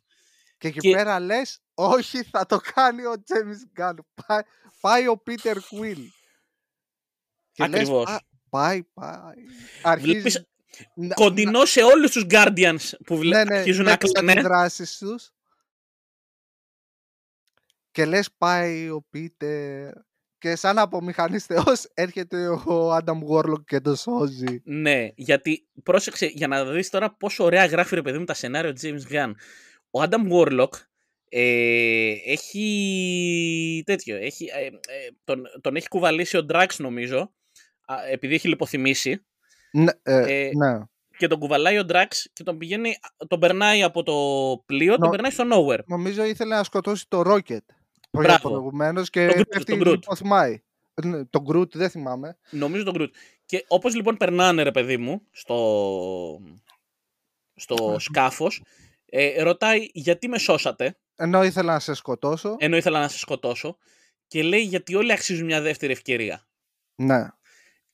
[0.58, 3.94] Και εκεί Και- πέρα λες, όχι θα το κάνει ο James Gunn.
[4.26, 4.42] Πάει,
[4.80, 6.02] πάει ο Peter Quill.
[7.52, 8.06] Και λες, Ακριβώς.
[8.10, 9.34] «Α, πάει, πάει.
[9.82, 10.46] Αρχίζει Βλέπεις
[10.94, 13.36] να- κοντινό σε όλους τους Guardians που βλέ...
[13.36, 14.32] ναι, ναι, αρχίζουν να βλέπεις κλαίνε.
[14.32, 15.30] αντιδράσεις τους.
[17.90, 19.92] Και λες πάει ο Πίτερ
[20.38, 24.60] και σαν απομηχανής θεός έρχεται ο Άνταμ Warlock και το σώζει.
[24.64, 28.72] Ναι, γιατί πρόσεξε για να δεις τώρα πόσο ωραία γράφει ρε παιδί μου τα σενάρια
[28.72, 29.32] του James Gunn.
[29.90, 30.68] Ο Adam Warlock
[31.28, 34.70] ε, έχει τέτοιο, έχει, ε, ε,
[35.24, 37.34] τον, τον έχει κουβαλήσει ο Drax νομίζω,
[37.86, 39.26] α, επειδή έχει λιποθυμήσει
[39.76, 40.78] Ναι, ε, Ε, ναι.
[41.16, 42.96] και τον κουβαλάει ο Drax και τον πηγαίνει,
[43.28, 44.14] τον περνάει από το
[44.66, 45.84] πλοίο, τον Νο- περνάει στο Nowhere.
[45.86, 47.58] Νομίζω ήθελε να σκοτώσει το Rocket
[48.10, 48.48] Μπράβο.
[48.48, 49.90] προηγουμένως και Τον Groot, πέφτει τον Groot.
[49.90, 50.62] λιποθυμάει.
[51.04, 52.38] Ναι, Τον Groot δεν θυμάμαι.
[52.50, 53.10] Νομίζω τον Groot.
[53.46, 55.56] Και όπως λοιπόν περνάνε ρε παιδί μου στο,
[57.54, 58.62] στο σκάφος,
[59.06, 62.56] ε, ρωτάει γιατί με σώσατε, Ενώ ήθελα να σε σκοτώσω.
[62.58, 63.76] ενώ ήθελα να σε σκοτώσω
[64.26, 66.46] και λέει γιατί όλοι αξίζουν μια δεύτερη ευκαιρία.
[66.94, 67.28] Ναι.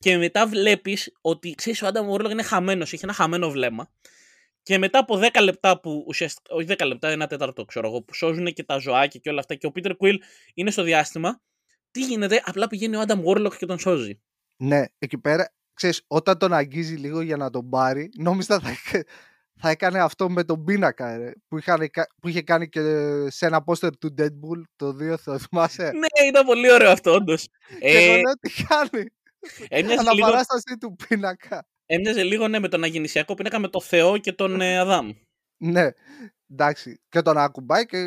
[0.02, 3.90] Και μετά βλέπεις ότι ξέρεις ο Άνταμ Warlock είναι χαμένος, έχει ένα χαμένο βλέμμα
[4.62, 8.14] και μετά από 10 λεπτά που ουσιαστικά, όχι 10 λεπτά, ένα τέταρτο ξέρω εγώ, που
[8.14, 10.14] σώζουν και τα ζωάκια και όλα αυτά και ο Peter Quill
[10.54, 11.40] είναι στο διάστημα,
[11.90, 14.20] τι γίνεται, απλά πηγαίνει ο Άνταμ Warlock και τον σώζει.
[14.56, 19.02] Ναι, εκεί πέρα, ξέρεις, όταν τον αγγίζει λίγο για να τον πάρει, νόμιζα θα, έ-
[19.60, 22.80] θα έκανε αυτό με τον πίνακα, ρε, που, είχαν, κα- που είχε κάνει και
[23.28, 25.82] σε ένα πόστερ του Deadpool, το 2, θα θυμάσαι.
[25.82, 27.48] Ναι, ήταν πολύ ωραίο αυτό όντως.
[27.80, 29.06] Και εγώ Ε, λέω τι κάνει,
[29.68, 31.66] έμοιαζε, λίγο, αναπαράσταση του πίνακα.
[31.86, 35.10] έμοιαζε λίγο ναι, με τον αγεννησιακό πίνακα με το Θεό και τον ε, Αδάμ.
[35.56, 35.88] Ναι,
[36.50, 37.98] εντάξει, και τον ακουμπάει και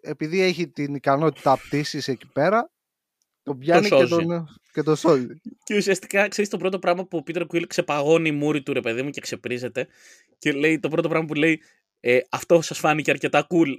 [0.00, 2.70] επειδή έχει την ικανότητα πτήσης εκεί πέρα,
[3.42, 4.08] τον πιάνει και σώζει.
[4.08, 5.26] τον, και τον σώζει.
[5.64, 8.80] Και ουσιαστικά ξέρεις το πρώτο πράγμα που ο Peter Quill ξεπαγώνει η μούρη του ρε
[8.80, 9.86] παιδί μου και ξεπρίζεται.
[10.38, 11.62] Και λέει το πρώτο πράγμα που λέει
[12.04, 13.66] ε, Αυτό σας φάνηκε αρκετά cool.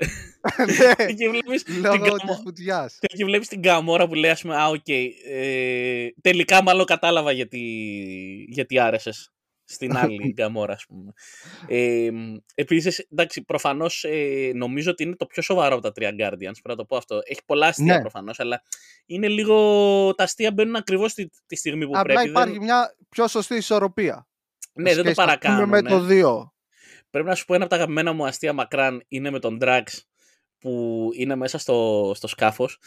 [0.97, 2.15] ναι, και βλέπεις την, λόγω Γκαμό...
[2.15, 2.97] της βουτιάς.
[2.99, 4.87] και εκεί βλέπεις την Γκαμόρα που λέει ας πούμε Α, οκ.
[5.29, 7.59] ε, τελικά μάλλον κατάλαβα γιατί,
[8.49, 9.27] γιατί άρεσες
[9.65, 11.11] στην άλλη Γκαμόρα, ας πούμε.
[11.67, 12.09] Ε,
[12.55, 16.61] επίσης, εντάξει, προφανώς ε, νομίζω ότι είναι το πιο σοβαρό από τα τρία Guardians, πρέπει
[16.67, 17.19] να το πω αυτό.
[17.23, 18.01] Έχει πολλά αστεία Ναι.
[18.01, 18.63] προφανώς, αλλά
[19.05, 20.13] είναι λίγο...
[20.15, 22.29] Τα αστεία μπαίνουν ακριβώς τη, τη στιγμή που Απλά πρέπει.
[22.29, 24.27] υπάρχει Δεν- μια πιο σωστή ισορροπία.
[24.73, 25.67] Ναι, δεν το Σχέση, ας πούμε, παρακάνω.
[25.67, 25.89] με ναι.
[25.89, 26.51] το 2.
[27.13, 29.83] Πρέπει να σου πω ένα από τα αγαπημένα μου αστεία μακράν είναι με τον Drax
[30.59, 32.77] που είναι μέσα στο, στο σκάφος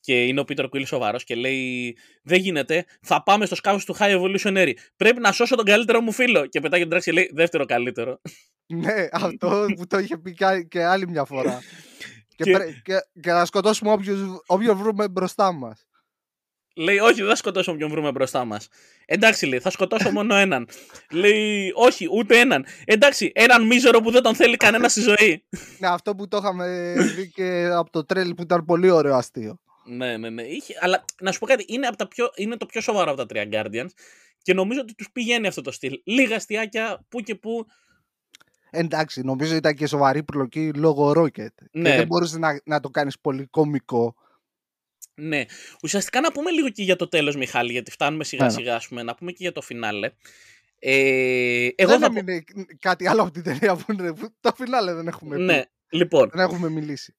[0.00, 3.96] και είναι ο Peter Quill σοβαρός και λέει δεν γίνεται, θα πάμε στο σκάφος του
[3.98, 4.72] High Evolutionary.
[4.96, 6.46] Πρέπει να σώσω τον καλύτερο μου φίλο.
[6.46, 8.20] Και πετάει τον Drax και λέει δεύτερο καλύτερο.
[8.66, 11.58] Ναι, αυτό που το είχε πει και- και άλλη μια φορά.
[12.36, 15.86] και, Και- πρέ- και, και να σκοτώσουμε όποιους, όποιον βρούμε μπροστά μας.
[16.74, 18.68] Λέει όχι δεν θα σκοτώσω όποιον βρούμε μπροστά μας.
[19.06, 20.68] Εντάξει λέει θα σκοτώσω μόνο έναν.
[21.10, 22.66] λέει όχι ούτε έναν.
[22.84, 25.44] Εντάξει έναν μίζερο που δεν τον θέλει κανένα στη ζωή.
[25.78, 29.58] Ναι, αυτό που το είχαμε δει και από το τρέλ που ήταν πολύ ωραίο αστείο.
[29.84, 30.42] Ναι, ναι, ναι.
[30.42, 33.18] Είχε, αλλά να σου πω κάτι, είναι, από τα πιο, είναι το πιο σοβαρό από
[33.18, 33.90] τα τρία Guardians
[34.42, 36.00] και νομίζω ότι τους πηγαίνει αυτό το στυλ.
[36.04, 37.66] Λίγα αστιάκια που και που.
[38.70, 41.54] Εντάξει, νομίζω ήταν και σοβαρή πλοκή λόγω Rocket.
[41.72, 41.90] Ναι.
[41.90, 44.14] Και δεν μπορούσες να, να το κάνεις πολύ κωμικό.
[45.14, 45.44] Ναι.
[45.82, 48.50] Ουσιαστικά να πούμε λίγο και για το τέλος, Μιχάλη, γιατί φτάνουμε σιγά Ναι.
[48.50, 50.10] σιγά, ας πούμε, να πούμε και για το φινάλε.
[50.78, 52.18] Ε, εγώ δεν θα πω...
[52.18, 52.44] έμεινε
[52.80, 54.14] κάτι άλλο από την ταινία που είναι.
[54.14, 55.42] που Το φινάλε δεν έχουμε πει.
[55.42, 57.14] Ναι, λοιπόν, Δεν έχουμε μιλήσει.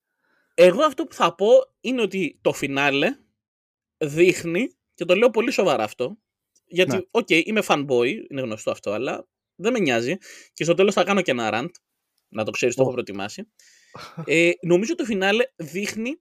[0.53, 1.47] εγώ αυτό που θα πω
[1.81, 3.17] είναι ότι το φινάλε
[3.97, 6.17] δείχνει, και το λέω πολύ σοβαρά αυτό,
[6.65, 7.01] γιατί, Ναι.
[7.11, 10.17] οκ, είμαι fanboy, είναι γνωστό αυτό, αλλά δεν με νοιάζει.
[10.53, 11.69] Και στο τέλος θα κάνω και ένα rant,
[12.27, 12.83] να το ξέρεις, το Ω.
[12.85, 13.47] έχω προετοιμάσει.
[14.25, 16.19] Ε, νομίζω το φινάλε δείχνει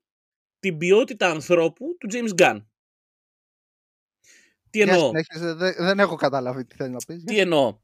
[0.65, 2.63] την ποιότητα ανθρώπου του James Gunn.
[4.69, 7.23] Τι Για εννοώ; συνέχισε, δεν, δεν έχω καταλάβει τι θέλεις να πεις.
[7.23, 7.79] Τι εννοώ;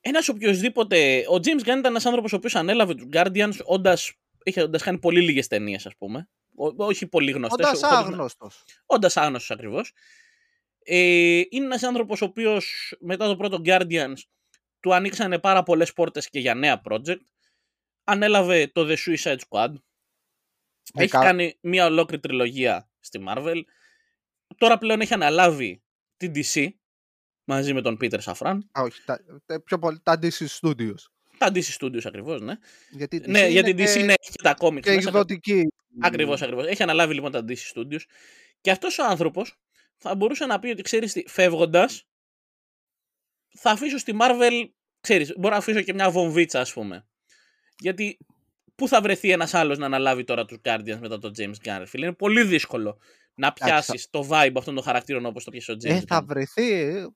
[0.00, 1.24] Ένας οποιοδήποτε.
[1.28, 5.20] Ο James Gunn ήταν ένας άνθρωπος ο οποίος ανέλαβε τους Guardians όντας έχοντας κάνει πολύ
[5.20, 6.28] λίγες ταινίες, ας πούμε.
[6.54, 7.66] Ό, όχι πολύ γνωστές.
[7.66, 8.64] Όντας άγνωστος.
[8.86, 9.92] Όντας άγνωστος ακριβώς.
[10.82, 14.16] Ε, είναι ένας άνθρωπος ο οποίος μετά το πρώτο Guardians
[14.80, 17.24] του ανοίξανε πάρα πολλές πόρτες και για νέα project.
[18.04, 19.72] Ανέλαβε το The Suicide Squad.
[20.94, 23.60] Ε, έχει κα- κάνει μια ολόκληρη τριλογία στη Marvel.
[24.56, 25.82] Τώρα πλέον έχει αναλάβει
[26.16, 26.68] την DC
[27.44, 28.58] μαζί με τον Peter Safran.
[28.72, 30.94] Α, όχι, τα, τα- πιο πολύ τα DC Studios.
[31.38, 32.54] Τα DC Studios ακριβώς, ναι.
[32.90, 34.90] Γιατί η DC Ναι, για είναι την DC και- ναι, έχει και τα comics και
[34.94, 35.08] μέσα.
[35.08, 35.66] εκδοτική.
[36.00, 36.66] Ακριβώς, ακριβώς.
[36.66, 38.00] Έχει αναλάβει λοιπόν τα DC Studios.
[38.60, 39.56] Και αυτός ο άνθρωπος
[39.96, 42.04] θα μπορούσε να πει ότι ξέρεις τι, φεύγοντας,
[43.58, 44.68] θα αφήσω στη Marvel,
[45.00, 47.06] ξέρεις, μπορώ να αφήσω και μια βομβίτσα, ας πούμε.
[47.78, 48.18] Γιατί
[48.80, 51.86] πού θα βρεθεί ένας άλλος να αναλάβει τώρα τους Guardians μετά τον James Gunn, ρε
[51.86, 52.98] φίλε; Είναι πολύ δύσκολο
[53.34, 56.04] να Εντάξει, πιάσεις το vibe αυτών των χαρακτήρων όπως το πιάσει ο James Ε, Gunn.
[56.06, 56.72] θα βρεθεί.
[56.72, 57.06] ε,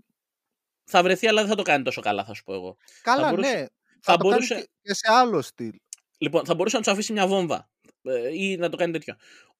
[0.85, 2.77] Θα βρεθεί, αλλά δεν θα το κάνει τόσο καλά, θα σου πω εγώ.
[3.03, 3.61] Καλά, μπορούσε- ναι.
[3.61, 3.69] θα
[4.01, 5.73] Θα, το μπορούσε- κάνει και- και σε άλλο στυλ.
[6.19, 7.71] Λοιπόν, θα μπορούσε να τους αφήσει μια βόμβα
[8.03, 9.15] ε, ή να το κάνει τέτοιο.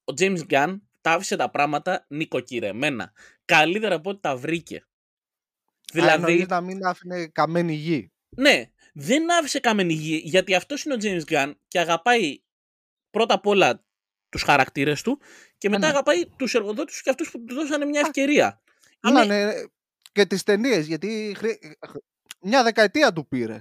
[0.05, 3.13] Ο James Gunn τα άφησε τα πράγματα νοικοκυρεμένα.
[3.45, 4.87] Καλύτερα από ό,τι τα βρήκε.
[5.93, 6.25] Δηλαδή...
[6.25, 8.13] Δηλαδή, να μην άφηνε καμένη γη.
[8.37, 8.65] ναι,
[8.97, 12.43] δεν άφησε καμένη γη, γιατί αυτός είναι ο James Gunn και αγαπάει
[13.11, 13.85] πρώτα απ' όλα
[14.29, 15.21] τους χαρακτήρες του
[15.59, 15.93] και μετά ναι.
[15.93, 18.63] αγαπάει τους εργοδότες του και αυτούς που του δώσανε μια ευκαιρία.
[19.01, 19.53] Αλλά Είναι ναι,
[20.13, 21.59] και τις ταινίες, γιατί χρη-
[22.41, 23.61] μια δεκαετία του πήρε.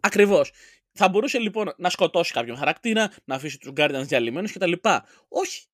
[0.00, 0.52] ακριβώς.
[0.92, 4.72] Θα μπορούσε λοιπόν να σκοτώσει κάποιον χαρακτήρα, να αφήσει τους Guardians διαλυμένους κτλ.
[5.28, 5.66] Όχι.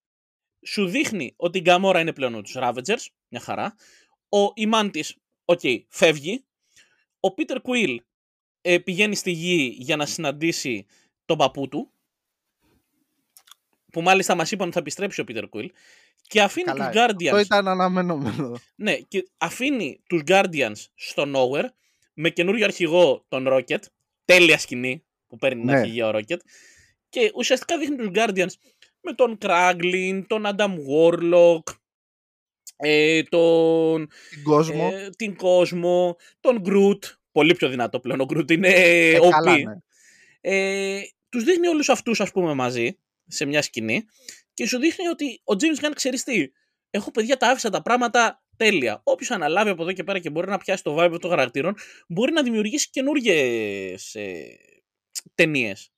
[0.67, 3.75] Σου δείχνει ότι η Γκαμόρα είναι πλέον τους Ravagers, μια χαρά.
[4.29, 5.01] Η Mantis,
[5.45, 6.45] OK, φεύγει.
[7.21, 8.03] Ο Πίτερ Κουίλ
[8.61, 10.87] ε, πηγαίνει στη γη για να συναντήσει
[11.25, 11.91] τον παππού του.
[13.93, 15.71] Που μάλιστα μας είπαν ότι θα επιστρέψει ο Πίτερ Κουίλ.
[16.23, 17.27] Και αφήνει Καλά, τους Guardians.
[17.27, 18.57] Αυτό ήταν αναμενόμενο.
[18.75, 21.69] Ναι, και αφήνει τους Guardians στο Knowhere
[22.15, 23.79] με καινούριο αρχηγό τον Rocket.
[24.25, 25.77] Τέλεια σκηνή που παίρνει την Ναι.
[25.79, 26.37] αρχηγία ο Rocket.
[27.09, 28.53] Και ουσιαστικά δείχνει τους Guardians
[29.01, 31.63] με τον Kraglin, τον Adam Warlock,
[32.77, 34.91] ε, τον, Την κόσμο.
[34.93, 36.99] ε, την Κόσμο, τον Groot.
[37.39, 38.21] Πολύ πιο δυνατό πλέον.
[38.21, 39.31] Ο Groot είναι Ε, OP.
[39.31, 39.77] καλά, ναι.
[40.41, 44.05] Ε, τους δείχνει όλους αυτούς ας πούμε μαζί σε μια σκηνή
[44.55, 46.51] και σου δείχνει ότι ο James Gunn ξέρεις τι
[46.91, 50.49] έχω παιδιά τα άφησα τα πράγματα τέλεια όποιος αναλάβει από εδώ και πέρα και μπορεί
[50.49, 51.77] να πιάσει το vibe των χαρακτήρων
[52.09, 54.59] μπορεί να δημιουργήσει καινούργιες ε,
[55.35, 55.93] ταινίες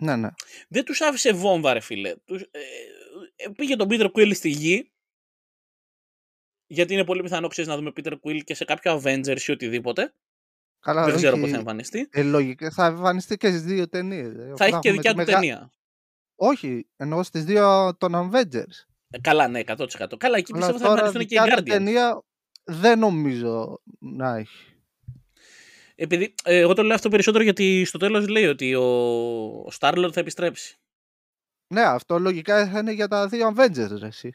[0.00, 0.28] ναι, ναι.
[0.68, 2.58] δεν τους άφησε βόμβα ρε φίλε τους, ε,
[3.36, 4.90] ε, πήγε τον Peter Quill στη γη
[6.72, 10.14] γιατί είναι πολύ πιθανό ξέρεις να δούμε Peter Quill και σε κάποιο Avengers ή οτιδήποτε
[10.80, 14.34] Καλά, δεν ξέρω όχι, πώς θα εμφανιστεί Ε, λογικά θα εμφανιστεί και στις δύο ταινίες.
[14.34, 15.72] ε, θα έχει και έχουμε δικιά τη του μεγα- ταινία
[16.34, 18.86] Όχι, εννοώ στις δύο των Avengers.
[19.10, 20.16] Ε, καλά, ναι, 100%.
[20.18, 21.66] Καλά, εκεί Αλλά πιστεύω θα τώρα εμφανιστούν και οι δικιά του Guardians.
[21.68, 22.22] ταινία
[22.64, 24.64] δεν νομίζω να έχει.
[25.94, 28.84] Επειδή, ε, εγώ το λέω αυτό περισσότερο γιατί στο τέλος λέει ότι ο,
[29.44, 30.78] ο Star-Lord θα επιστρέψει.
[31.74, 34.32] Ναι, αυτό λογικά θα είναι για τα δύο Avengers, ρε, εσύ.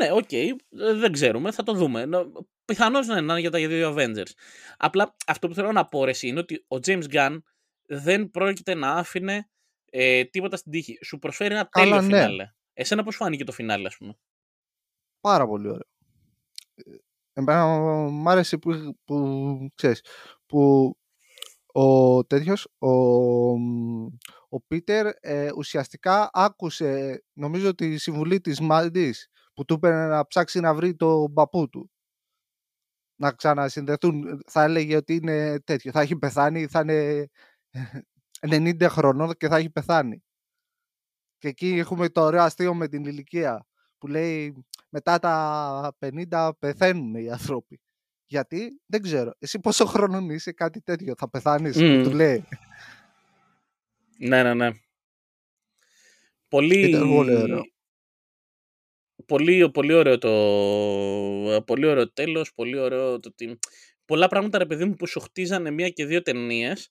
[0.00, 2.04] Ναι, οκ, ε, δεν ξέρουμε, θα το δούμε.
[2.06, 4.30] Νο- Πιθανώς να είναι για τα δύο Avengers.
[4.76, 7.38] Απλά αυτό που θέλω να πω ρε, εσύ, είναι ότι ο James Gunn
[7.86, 9.48] δεν πρόκειται να άφηνε
[9.90, 10.98] ε, τίποτα στην τύχη.
[11.04, 12.16] Σου προσφέρει ένα Καλά, τέλειο ναι.
[12.22, 12.54] φινάλε.
[12.72, 14.18] Εσένα πώς φάνηκε το φινάλε, ας πούμε;
[15.20, 15.88] Πάρα πολύ ωραίο.
[16.74, 16.82] Ε,
[17.32, 17.66] Εμένα
[18.10, 20.04] μ' άρεσε που, που ξέρεις,
[20.46, 20.92] που
[21.66, 22.90] ο τέτοιος, ο,
[24.48, 30.60] ο Πίτερ ε, ουσιαστικά άκουσε, νομίζω τη συμβουλή της Μάντης που του είπε να ψάξει
[30.60, 31.90] να βρει τον παππού του.
[33.16, 34.42] Να ξανασυνδεθούν.
[34.46, 35.92] Θα έλεγε ότι είναι τέτοιο.
[35.92, 37.28] Θα έχει πεθάνει, θα είναι
[38.40, 40.22] 90 χρονών και θα έχει πεθάνει.
[41.38, 43.66] Και εκεί έχουμε το ωραίο αστείο με την ηλικία
[43.98, 45.96] που λέει μετά τα
[46.30, 47.80] 50 πεθαίνουν οι άνθρωποι.
[48.26, 49.32] Γιατί; Δεν ξέρω.
[49.38, 51.14] Εσύ πόσο χρόνο είσαι κάτι τέτοιο.
[51.18, 51.76] Θα πεθάνεις.
[51.76, 52.02] Μμμ.
[52.02, 52.44] Του λέει.
[54.18, 54.70] Ναι, ναι, ναι.
[56.48, 56.88] Πολύ...
[56.88, 57.62] Ήταν πολύ ωραίο.
[59.30, 63.58] Πολύ, πολύ ωραίο το πολύ ωραίο τέλος, πολύ ωραίο το ότι
[64.04, 66.90] πολλά πράγματα ρε παιδί μου που σου χτίζανε μία και δύο ταινίες.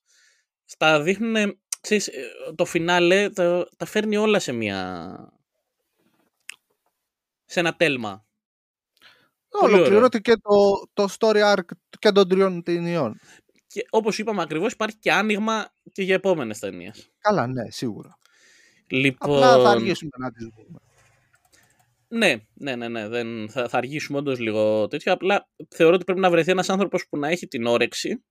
[0.64, 2.22] στα δείχνουν, ξέρεις, ε,
[2.54, 5.14] το φινάλε τα, τα φέρνει όλα σε μία
[7.44, 8.26] σε ένα τέλμα.
[9.48, 11.64] Πολύ Ολοκληρώθηκε και το, το story arc
[11.98, 13.20] και των τριών ταινιών.
[13.66, 17.10] Και όπως είπαμε ακριβώς υπάρχει και άνοιγμα και για επόμενες ταινίες.
[17.18, 18.18] Καλά, ναι, σίγουρα.
[18.86, 20.78] Λοιπόν, Απλά θα αργήσουμε να τις δούμε.
[22.12, 23.08] Ναι, ναι, ναι, ναι.
[23.08, 25.12] Δεν, θα, θα αργήσουμε όντως λίγο τέτοιο.
[25.12, 28.24] Απλά θεωρώ ότι πρέπει να βρεθεί ένας άνθρωπος που να έχει την όρεξη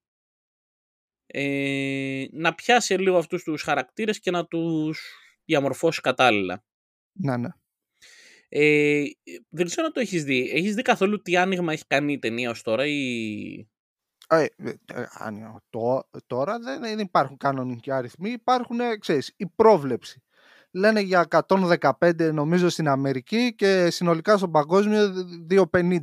[1.31, 5.13] ε, να πιάσει λίγο αυτούς τους χαρακτήρες και να τους
[5.45, 6.63] διαμορφώσει κατάλληλα.
[7.11, 7.49] Να, ναι.
[8.49, 9.03] Ε,
[9.49, 10.49] δεν ξέρω αν το έχεις δει.
[10.53, 13.67] Έχεις δει καθόλου τι άνοιγμα έχει κάνει η ταινία ως τώρα ή...
[14.27, 15.05] Ε, ε,
[16.27, 20.23] τώρα δεν υπάρχουν κανονικοί αριθμοί, υπάρχουν, ξέρεις, η πρόβλεψη.
[20.71, 25.13] Λένε για 115 νομίζω στην Αμερική και συνολικά στο παγκόσμιο
[25.71, 25.99] 250.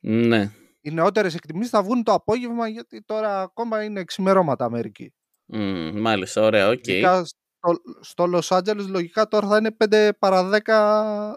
[0.00, 0.50] Ναι.
[0.80, 5.12] Οι νεότερες εκτιμήσεις θα βγουν το απόγευμα γιατί τώρα ακόμα είναι εξημερώματα Αμερική.
[5.52, 6.84] Mm, μάλιστα, ωραία, OK.
[6.86, 7.22] Okay.
[7.24, 11.34] Στο, στο Los Angeles λογικά τώρα θα είναι 5 παρα 10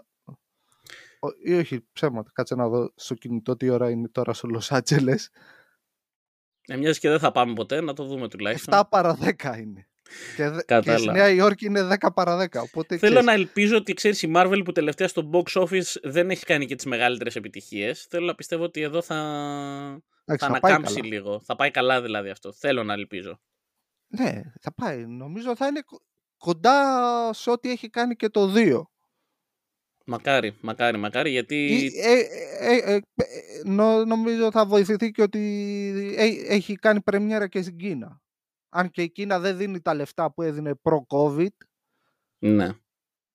[1.44, 2.30] ή όχι, ψέματα.
[2.34, 5.18] Κάτσε να δω στο κινητό τι ώρα είναι τώρα στο Los Angeles.
[6.66, 8.80] Ε, μιας και δεν θα πάμε ποτέ, να το δούμε τουλάχιστον.
[8.80, 9.88] 7 παρα 10 είναι.
[10.36, 12.46] Και, και στη Νέα Υόρκη είναι 10 παρα 10.
[12.62, 13.24] Οπότε Θέλω ξέρεις...
[13.24, 16.74] να ελπίζω ότι ξέρεις η Marvel που τελευταία στο box office δεν έχει κάνει και
[16.74, 18.06] τις μεγαλύτερες επιτυχίες.
[18.10, 19.16] Θέλω να πιστεύω ότι εδώ θα,
[20.38, 21.40] θα ανακάμψει λίγο.
[21.44, 22.52] Θα πάει καλά δηλαδή αυτό.
[22.52, 23.40] Θέλω να ελπίζω.
[24.06, 25.06] Ναι, θα πάει.
[25.06, 25.80] Νομίζω θα είναι
[26.36, 28.82] κοντά σε ό,τι έχει κάνει και το 2.
[30.06, 31.90] Μακάρι, μακάρι, μακάρι, γιατί...
[32.02, 32.18] Ε,
[32.74, 33.00] ε, ε,
[34.06, 35.42] νομίζω θα βοηθηθεί και ότι
[36.48, 38.21] έχει κάνει πρεμιέρα και στην Κίνα.
[38.74, 41.56] Αν και η Κίνα δεν δίνει τα λεφτά που έδινε προ-COVID.
[42.38, 42.70] Ναι.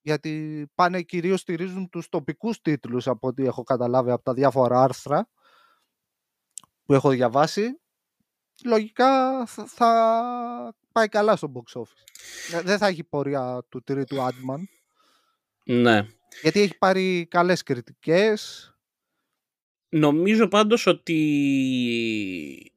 [0.02, 5.30] Γιατί πάνε κυρίως στηρίζουν τους τοπικούς τίτλους από ό,τι έχω καταλάβει από τα διάφορα άρθρα
[6.86, 7.80] που έχω διαβάσει.
[8.66, 12.62] Λογικά θα πάει καλά στο box office.
[12.64, 14.70] Δεν θα έχει πορεία του τρίτου Άντμαν.
[15.64, 16.08] Ναι.
[16.42, 18.72] Γιατί έχει πάρει καλές κριτικές.
[19.90, 22.72] Νομίζω πάντως ότι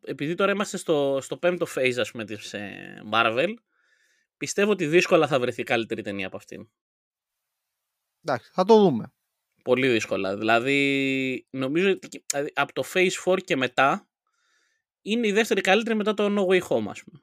[0.00, 3.54] επειδή τώρα είμαστε στο, στο πέμπτο phase ας πούμε της ε, Marvel
[4.36, 6.68] πιστεύω ότι δύσκολα θα βρεθεί καλύτερη ταινία από αυτήν.
[8.24, 9.12] Εντάξει, θα το δούμε.
[9.64, 10.36] Πολύ δύσκολα.
[10.36, 14.08] Δηλαδή, νομίζω ότι δηλαδή, από το Phase 4 και μετά
[15.02, 17.20] είναι η δεύτερη καλύτερη μετά το No Way Home, ας πούμε.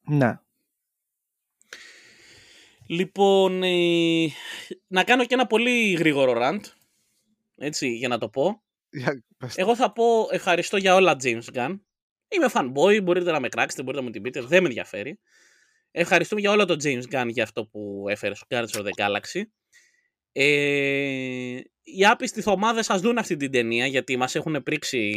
[0.00, 0.40] Ναι.
[2.86, 4.28] Λοιπόν, ε,
[4.86, 6.60] να κάνω και ένα πολύ γρήγορο rant,
[7.56, 8.62] έτσι, για να το πω.
[9.54, 11.80] Εγώ θα πω ευχαριστώ για όλα James Gunn.
[12.28, 15.20] Είμαι fanboy, μπορείτε να με κράξετε, μπορείτε να μου την πείτε, δεν με ενδιαφέρει.
[15.90, 19.42] Ευχαριστούμε για όλο το James Gunn για αυτό που έφερε στο Guardians of the Galaxy.
[20.32, 25.12] Ε, οι άπιστοι θωμάδες σας δουν αυτή την ταινία γιατί μας έχουν πρίξει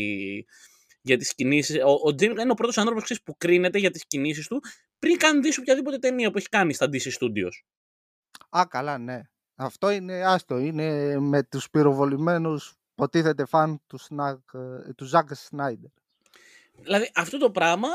[1.02, 1.78] για τις κινήσεις.
[1.84, 4.62] Ο, ο James Gunn είναι ο πρώτος άνθρωπος που κρίνεται για τις κινήσεις του
[5.00, 7.52] πριν καν δεις οποιαδήποτε ταινία που έχει κάνει στα DC Studios.
[8.50, 9.22] Α, καλά, ναι.
[9.56, 10.58] Αυτό είναι άστο.
[10.58, 14.00] Είναι με τους πυροβολημένους υποτίθεται φαν του,
[14.96, 15.90] του Ζακ Σνάιντερ.
[16.82, 17.88] Δηλαδή αυτό το πράγμα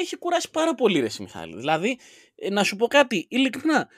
[0.00, 1.56] έχει κουράσει πάρα πολύ ρε Μιχάλη.
[1.56, 1.98] Δηλαδή
[2.34, 3.88] ε, να σου πω κάτι ειλικρινά.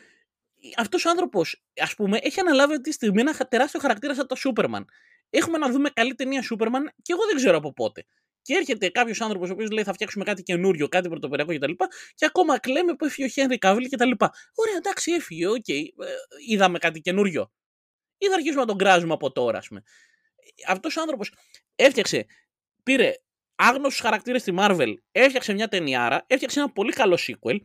[0.76, 4.34] Αυτός ο άνθρωπος ας πούμε έχει αναλάβει αυτή τη στιγμή ένα τεράστιο χαρακτήρα σαν το
[4.34, 4.86] Σούπερμαν.
[5.30, 8.04] Έχουμε να δούμε καλή ταινία Σούπερμαν και εγώ δεν ξέρω από πότε.
[8.42, 11.72] Και έρχεται κάποιος άνθρωπος ο οποίος λέει θα φτιάξουμε κάτι καινούριο, κάτι πρωτοποριακό κτλ.
[11.72, 14.10] Και, και ακόμα κλαίμε που έφυγε ο Χένρι Καβίλ κτλ.
[14.54, 15.54] Ωραία, εντάξει, έφυγε, οκέι.
[15.66, 15.82] Okay.
[16.04, 16.12] Ε,
[16.48, 17.52] είδαμε κάτι καινούριο.
[18.18, 19.82] Ή θα αρχίσουμε να τον κράζουμε από τώρα, ας πούμε
[20.66, 21.32] αυτός ο άνθρωπος
[21.76, 22.26] έφτιαξε,
[22.82, 23.12] πήρε
[23.54, 27.58] άγνωστους χαρακτήρες στη Marvel, έφτιαξε μια ταινιάρα, έφτιαξε ένα πολύ καλό sequel,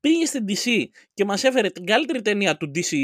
[0.00, 2.94] πήγε στην DC και μας έφερε την καλύτερη ταινία του DC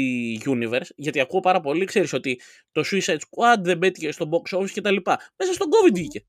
[0.49, 2.41] Universe, γιατί ακούω πάρα πολύ, ξέρεις ότι
[2.71, 4.95] το Suicide Squad δεν πέτυχε στο box office κτλ.
[5.35, 6.25] Μέσα στον COVID βγήκε.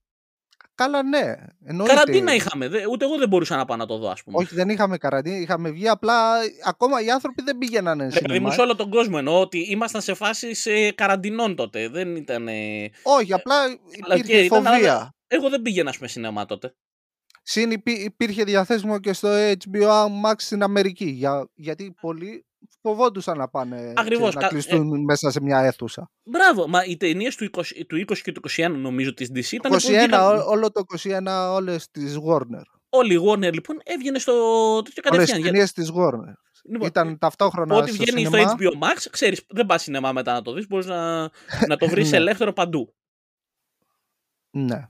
[0.79, 1.35] Καλά, ναι.
[1.64, 1.95] Εννοείται.
[1.95, 2.70] Καραντίνα είχαμε.
[2.91, 4.37] Ούτε εγώ δεν μπορούσα να πάω να το δω, ας πούμε.
[4.39, 5.37] Όχι, δεν είχαμε καραντίνα.
[5.37, 6.35] Είχαμε βγει απλά.
[6.64, 10.14] Ακόμα οι άνθρωποι δεν πήγαιναν σε Δηλαδή, σε όλο τον κόσμο εννοώ ότι ήμασταν σε
[10.14, 11.89] φάση σε καραντινών τότε.
[11.89, 12.49] Δεν ήταν.
[13.03, 13.55] Όχι, απλά
[14.07, 14.79] υπήρχε φοβία.
[14.79, 16.74] Ήταν, εγώ δεν πήγαινα με σινεμά τότε.
[17.43, 19.29] Συν υπήρχε διαθέσιμο και στο
[19.70, 21.05] HBO Max στην Αμερική.
[21.05, 22.47] Για, γιατί πολλοί
[22.83, 24.99] φοβόντουσαν να πάνε Ακριβώς, να κλειστούν ε...
[24.99, 26.11] μέσα σε μια αίθουσα.
[26.25, 29.73] Μπράβο, μα οι ταινίες του, 20, του 20 και του 21 νομίζω της DC ήταν...
[29.73, 30.39] 21, είχαν...
[30.47, 32.62] όλο το 21 όλες τις Warner.
[32.89, 34.33] Όλη η Warner λοιπόν έβγαινε στο
[34.83, 35.12] τέτοιο κατευθείαν.
[35.12, 36.33] Όλες τις ταινίες της Warner.
[36.71, 40.53] Λοιπόν, ήταν ταυτόχρονα Ό,τι βγαίνει στο HBO Max, ξέρεις, δεν πας σινεμά μετά να το
[40.53, 41.21] δεις, μπορείς να,
[41.66, 42.16] να το βρεις ναι.
[42.16, 42.95] ελεύθερο παντού.
[44.51, 44.89] Ναι.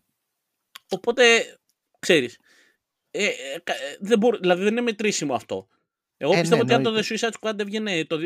[0.90, 1.22] Οπότε,
[1.98, 2.38] ξέρεις,
[3.10, 3.32] ε, ε,
[4.00, 5.68] δεν μπορώ, δηλαδή δεν είναι μετρήσιμο αυτό.
[6.20, 8.18] Εγώ ε, πιστεύω ναι, ότι αν το The Suicide Squad έβγαινε το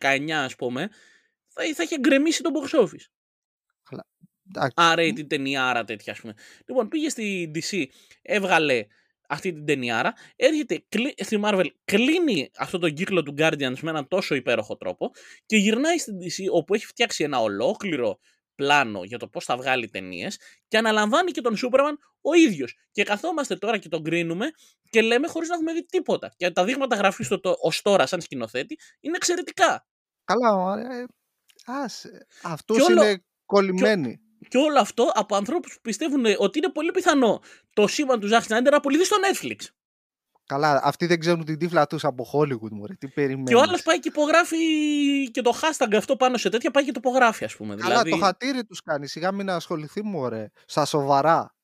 [0.00, 0.88] 2019, ας πούμε,
[1.48, 3.06] θα, θα είχε γκρεμίσει τον box office.
[4.74, 6.34] Άρα την ταινιάρα τέτοια, ας πούμε.
[6.66, 7.84] Λοιπόν, πήγε στη DC,
[8.22, 8.86] έβγαλε
[9.28, 10.84] αυτή την ταινιάρα, έρχεται
[11.16, 15.10] στη Marvel, κλείνει αυτό τον κύκλο του Guardians με έναν τόσο υπέροχο τρόπο
[15.46, 18.18] και γυρνάει στην DC όπου έχει φτιάξει ένα ολόκληρο
[18.54, 20.38] πλάνο για το πώς θα βγάλει ταινίες
[20.68, 22.76] και αναλαμβάνει και τον Σούπερμαν ο ίδιος.
[22.90, 24.50] Και καθόμαστε τώρα και τον κρίνουμε
[24.90, 26.32] και λέμε χωρίς να έχουμε δει τίποτα.
[26.36, 29.86] Και τα δείγματα γραφής του ως τώρα, σαν σκηνοθέτη, είναι εξαιρετικά.
[30.24, 31.04] Καλά, ε,
[31.66, 32.26] άσε.
[32.42, 34.20] Αυτούς είναι κολλημένοι.
[34.48, 37.40] Και, όλο αυτό από ανθρώπους που πιστεύουν ότι είναι πολύ πιθανό
[37.72, 39.66] το σήμα του Ζαχ Σνάιντερ να απολυθεί στο Netflix.
[40.46, 42.94] Καλά, αυτοί δεν ξέρουν την τύφλα τους από Hollywood, μωρέ.
[42.94, 44.56] Τι περιμένεις; Και ο άλλος πάει και υπογράφει
[45.30, 47.74] και το hashtag αυτό πάνω σε τέτοια πάει και το υπογράφει, ας πούμε.
[47.74, 48.10] Καλά, δηλαδή...
[48.10, 49.08] το χατήρι τους κάνει.
[49.08, 50.50] Σιγά μην ασχοληθεί, μωρέ.
[50.66, 51.54] Στα σοβαρά.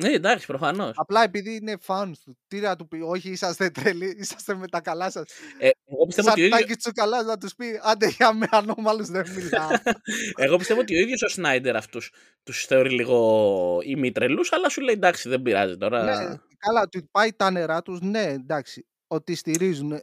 [0.00, 0.92] Ναι, εντάξει, προφανώς.
[0.94, 2.38] Απλά επειδή είναι φαν του.
[2.48, 5.30] Τι να του πει, Όχι, είσαστε τρελοί, είσαστε με τα καλά σας.
[5.58, 6.48] Ε, εγώ πιστεύω ότι.
[6.48, 6.76] Σαν ίδιο...
[6.94, 9.68] καλά να τους πει, άντε για με ανώμαλους δεν μιλάω.
[10.44, 12.12] εγώ πιστεύω ότι ο ίδιος ο Σνάιντερ αυτούς
[12.42, 16.02] τους θεωρεί λίγο ημίτρελου, αλλά σου λέει εντάξει, δεν πειράζει τώρα.
[16.02, 20.02] Ναι, καλά, του πάει τα νερά τους, ναι, εντάξει ότι στηρίζουν, ε,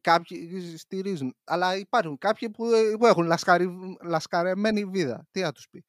[0.00, 3.68] κάποιοι στηρίζουν, αλλά υπάρχουν κάποιοι που, ε, που έχουν λασκαρι,
[4.04, 5.26] λασκαρεμένη βίδα.
[5.30, 5.84] Τι να τους πει.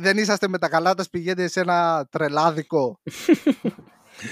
[0.00, 3.00] Δεν είσαστε με τα καλά τα πηγαίνετε σε ένα τρελάδικο.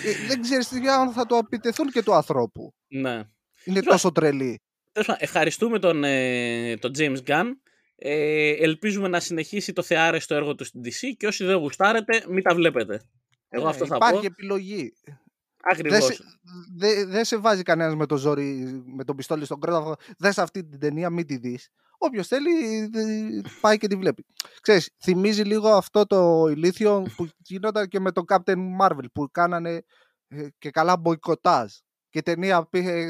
[0.04, 2.74] Ε, δεν ξέρεις αν θα το επιτεθούν και του ανθρώπου.
[2.88, 3.22] Ναι.
[3.64, 4.60] Είναι τόσο τρελή.
[5.18, 6.02] Ευχαριστούμε τον,
[6.78, 7.46] τον James Gunn.
[7.96, 12.42] Ε, ελπίζουμε να συνεχίσει το θεάρεστο έργο του στην DC και όσοι δεν γουστάρετε μην
[12.42, 13.02] τα βλέπετε.
[13.48, 14.92] Εγώ αυτό θα υπάρχει επιλογή.
[15.62, 16.22] Ακριβώς.
[16.76, 19.94] Δεν σε, δε, σε βάζει κανένας με το ζόρι, με το πιστόλι στον κρόταφο.
[20.18, 21.68] Δες αυτή την ταινία, μην τη δεις.
[21.98, 22.50] Όποιος θέλει,
[23.60, 24.26] πάει και τη βλέπει.
[24.60, 29.82] Ξέρεις, θυμίζει λίγο αυτό το ηλίθιο που γινόταν και με τον Captain Marvel που κάνανε
[30.28, 31.72] ε, και καλά μποϊκοτάζ.
[32.08, 32.68] Και η ταινία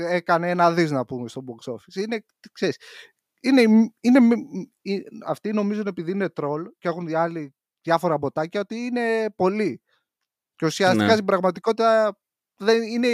[0.08, 1.94] έκανε ένα δις να πούμε στο box office.
[1.94, 2.76] Είναι, ξέρεις,
[3.40, 4.20] είναι, είναι,
[5.26, 9.82] αυτοί νομίζουν επειδή είναι τρόλ και έχουν άλλοι διάφορα μποτάκια ότι είναι πολλοί.
[10.58, 11.12] Και ουσιαστικά ναι.
[11.12, 12.18] στην πραγματικότητα
[12.56, 13.08] δεν είναι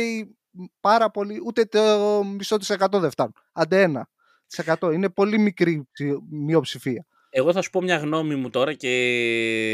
[0.80, 3.34] πάρα πολύ, ούτε το μισό της εκατό δεν φτάνουν.
[3.52, 4.08] Άντε ένα
[4.46, 4.90] της εκατό.
[4.90, 5.88] Είναι πολύ μικρή
[6.30, 7.06] μειοψηφία.
[7.30, 8.88] Εγώ θα σου πω μια γνώμη μου τώρα και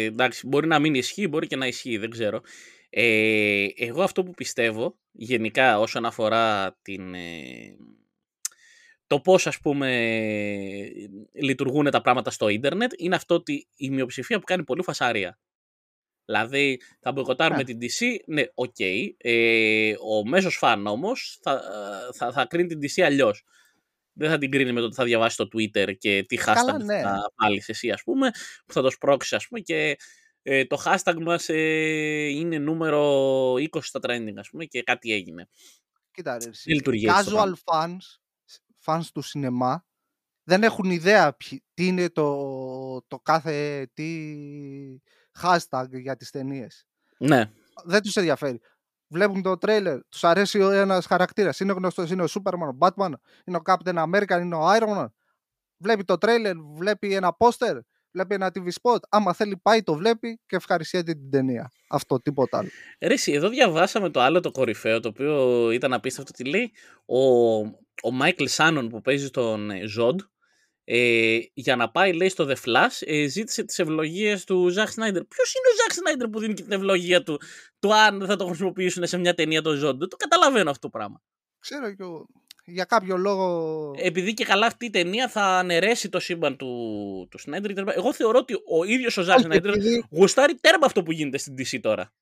[0.06, 2.40] εντάξει, μπορεί να μην ισχύει, μπορεί και να ισχύει, δεν ξέρω.
[2.90, 7.76] Ε, εγώ αυτό που πιστεύω γενικά όσον αφορά την, ε,
[9.06, 9.88] το πώς ας πούμε
[11.32, 15.38] λειτουργούν τα πράγματα στο ίντερνετ είναι αυτό ότι η μειοψηφία που κάνει πολύ φασαρία.
[16.30, 17.64] Δηλαδή θα μποϊκοτάρουμε ναι.
[17.64, 18.74] την DC, ναι, οκέι.
[18.78, 19.08] Okay.
[19.16, 21.62] Ε, ο μέσος φαν όμως θα,
[22.14, 23.44] θα, θα κρίνει την DC αλλιώς.
[24.12, 27.00] Δεν θα την κρίνει με το ότι θα διαβάσει το Twitter και τι hashtag ναι.
[27.00, 28.30] θα βάλεις εσύ ας πούμε,
[28.66, 29.96] που θα το σπρώξεις ας πούμε και
[30.42, 35.48] ε, το hashtag μας ε, είναι νούμερο 20 στα trending ας πούμε και κάτι έγινε.
[36.10, 36.50] Κοίτα ρε,
[36.84, 38.18] casual fans,
[38.84, 39.84] fans του σινεμά
[40.44, 41.36] δεν έχουν ιδέα
[41.74, 44.08] τι είναι το, το κάθε τι
[45.42, 46.86] hashtag για τις ταινίες.
[47.18, 47.50] Ναι.
[47.84, 48.60] Δεν τους ενδιαφέρει.
[49.08, 51.60] Βλέπουν το τρέιλερ, τους αρέσει ένας χαρακτήρας.
[51.60, 53.12] Είναι γνωστός, είναι ο Superman, ο Batman,
[53.44, 55.06] είναι ο Captain America, είναι ο Iron Man.
[55.76, 57.76] Βλέπει το τρέιλερ, βλέπει ένα πόστερ,
[58.10, 58.98] βλέπει ένα TV spot.
[59.08, 61.70] Άμα θέλει πάει το βλέπει και ευχαριστιέται την ταινία.
[61.88, 62.68] Αυτό, τίποτα άλλο.
[63.00, 66.32] Ρε, εδώ διαβάσαμε το άλλο το κορυφαίο, το οποίο ήταν απίστευτο.
[66.32, 66.72] Τι λέει
[67.06, 67.20] ο,
[68.02, 70.16] ο Michael Shannon που παίζει στον Zod,
[70.92, 75.24] ε, για να πάει, λέει, στο The Flash, ε, ζήτησε τις ευλογίες του Ζαχ Σνάιντερ.
[75.24, 77.40] Ποιος είναι ο Ζαχ Σνάιντερ που δίνει και την ευλογία του,
[77.78, 80.08] του αν θα το χρησιμοποιήσουν σε μια ταινία το ζώντου.
[80.08, 81.22] Το καταλαβαίνω αυτό το πράγμα.
[81.58, 82.26] Ξέρω και εγώ.
[82.64, 83.90] Για κάποιο λόγο.
[83.96, 87.88] Επειδή και καλά αυτή η ταινία θα αναιρέσει το σύμπαν του, του Σνάιντερ.
[87.88, 90.04] Εγώ θεωρώ ότι ο ίδιος ο Ζαχ Σνάιντερ επειδή...
[90.10, 92.12] γουστάρει τέρμα αυτό που γίνεται στην DC τώρα.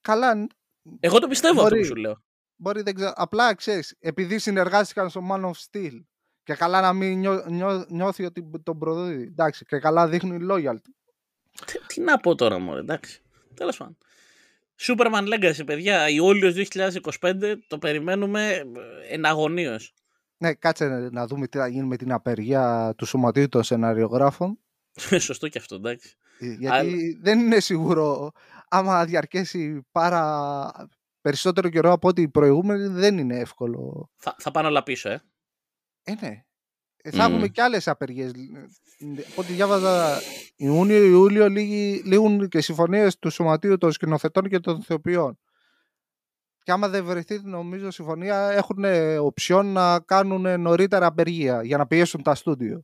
[0.00, 0.46] Καλά.
[1.00, 2.22] Εγώ το πιστεύω μπορεί, αυτό που σου λέω.
[2.56, 3.12] Μπορεί, δεν ξέρω.
[3.14, 6.00] Απλά ξέρεις, επειδή συνεργάστηκαν στο Man of Steel
[6.46, 9.22] και καλά να μην νιώ, νιώ, νιώθει ότι τον προδίδει.
[9.22, 10.90] Εντάξει, και καλά δείχνει loyalty.
[11.64, 13.22] Τι, τι να πω τώρα, μόνο, εντάξει.
[13.54, 13.98] Τέλος πάντων.
[14.78, 16.52] Superman Legacy, παιδιά, Ιούλιο
[17.20, 18.62] 2025 το περιμένουμε
[19.10, 19.78] εναγωνίω.
[20.36, 24.58] Ναι, κάτσε να δούμε τι θα γίνει με την απεργία του Σωματείου των Σεναριογράφων.
[25.18, 26.16] Σωστό και αυτό, εντάξει.
[26.38, 28.32] Ε, γιατί δεν είναι σίγουρο
[28.68, 30.72] άμα διαρκέσει πάρα
[31.20, 34.10] περισσότερο καιρό από ό,τι η προηγούμενη δεν είναι εύκολο.
[34.16, 35.22] Θα, θα πάνε όλα πίσω, ε.
[36.08, 36.44] Ε, ναι.
[36.96, 38.32] Ε, θα έχουμε και άλλες απεργίες.
[39.30, 40.20] Από ό,τι διάβαζα,
[40.56, 41.48] Ιούνιο-Ιούλιο
[42.04, 45.38] λήγουν και συμφωνίες του Σωματείου των Σκηνοθετών και των Θεοποιών.
[46.62, 48.84] Και άμα δεν βρεθεί, νομίζω, συμφωνία, έχουν
[49.20, 52.82] οψιόν να κάνουν νωρίτερα απεργία για να πιέσουν τα στούντιο.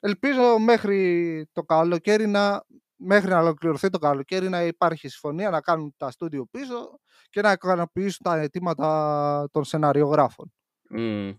[0.00, 2.64] Ελπίζω μέχρι το καλοκαίρι να,
[2.96, 7.00] μέχρι να ολοκληρωθεί το καλοκαίρι να υπάρχει συμφωνία να κάνουν τα στούντιο πίσω
[7.30, 10.52] και να ικανοποιήσουν τα αιτήματα των σεναριογράφων.
[10.96, 11.34] Mm.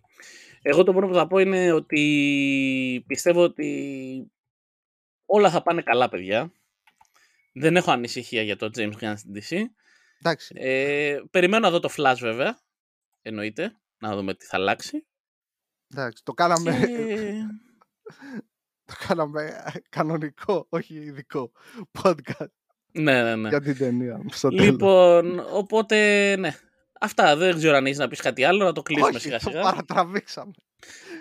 [0.68, 4.32] Εγώ το μόνο που θα πω είναι ότι πιστεύω ότι
[5.26, 6.52] όλα θα πάνε καλά, παιδιά.
[7.54, 9.62] Δεν έχω ανησυχία για το James Gunn στην DC.
[10.20, 10.56] Εντάξει.
[10.58, 12.60] Ε, περιμένω να δω το Flash βέβαια.
[13.22, 13.76] Εννοείται.
[13.98, 15.08] Να δούμε τι θα αλλάξει.
[15.94, 16.72] Εντάξει, το κάναμε...
[18.88, 21.52] το κάναμε κανονικό, όχι ειδικό
[22.02, 22.52] podcast.
[22.92, 23.50] Ναι, ναι, ναι.
[23.50, 24.22] Για την ταινία.
[24.52, 26.56] λοιπόν, οπότε, ναι.
[27.00, 27.36] Αυτά.
[27.36, 29.62] Δεν ξέρω αν έχεις να πεις κάτι άλλο, να το κλείσουμε σιγά σιγά.
[29.62, 30.52] Το παρατραβήξαμε.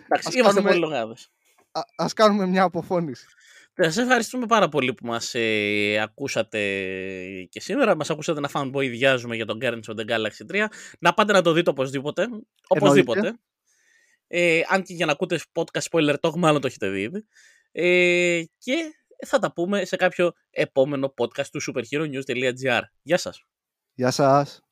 [0.08, 1.30] Εντάξει, είμαστε πολύ λογάδες.
[1.96, 3.26] ας κάνουμε μια αποφώνηση.
[3.76, 6.58] Σας ευχαριστούμε πάρα πολύ που μας ε, ακούσατε
[7.50, 7.96] και σήμερα.
[7.96, 10.66] Μας ακούσατε να fanboyδιάζουμε για τον Guardians of the Galaxy 3.
[10.98, 12.28] Να πάτε να το δείτε οπωσδήποτε.
[12.68, 13.38] Οπωσδήποτε.
[14.26, 17.26] Ε, αν και για να ακούτε podcast spoiler talk, μάλλον το έχετε δει ήδη.
[17.72, 18.94] Ε, και
[19.26, 22.80] θα τα πούμε σε κάποιο επόμενο podcast του superheronews.gr.
[23.02, 23.44] Γεια σας.
[23.94, 24.63] Γεια σας.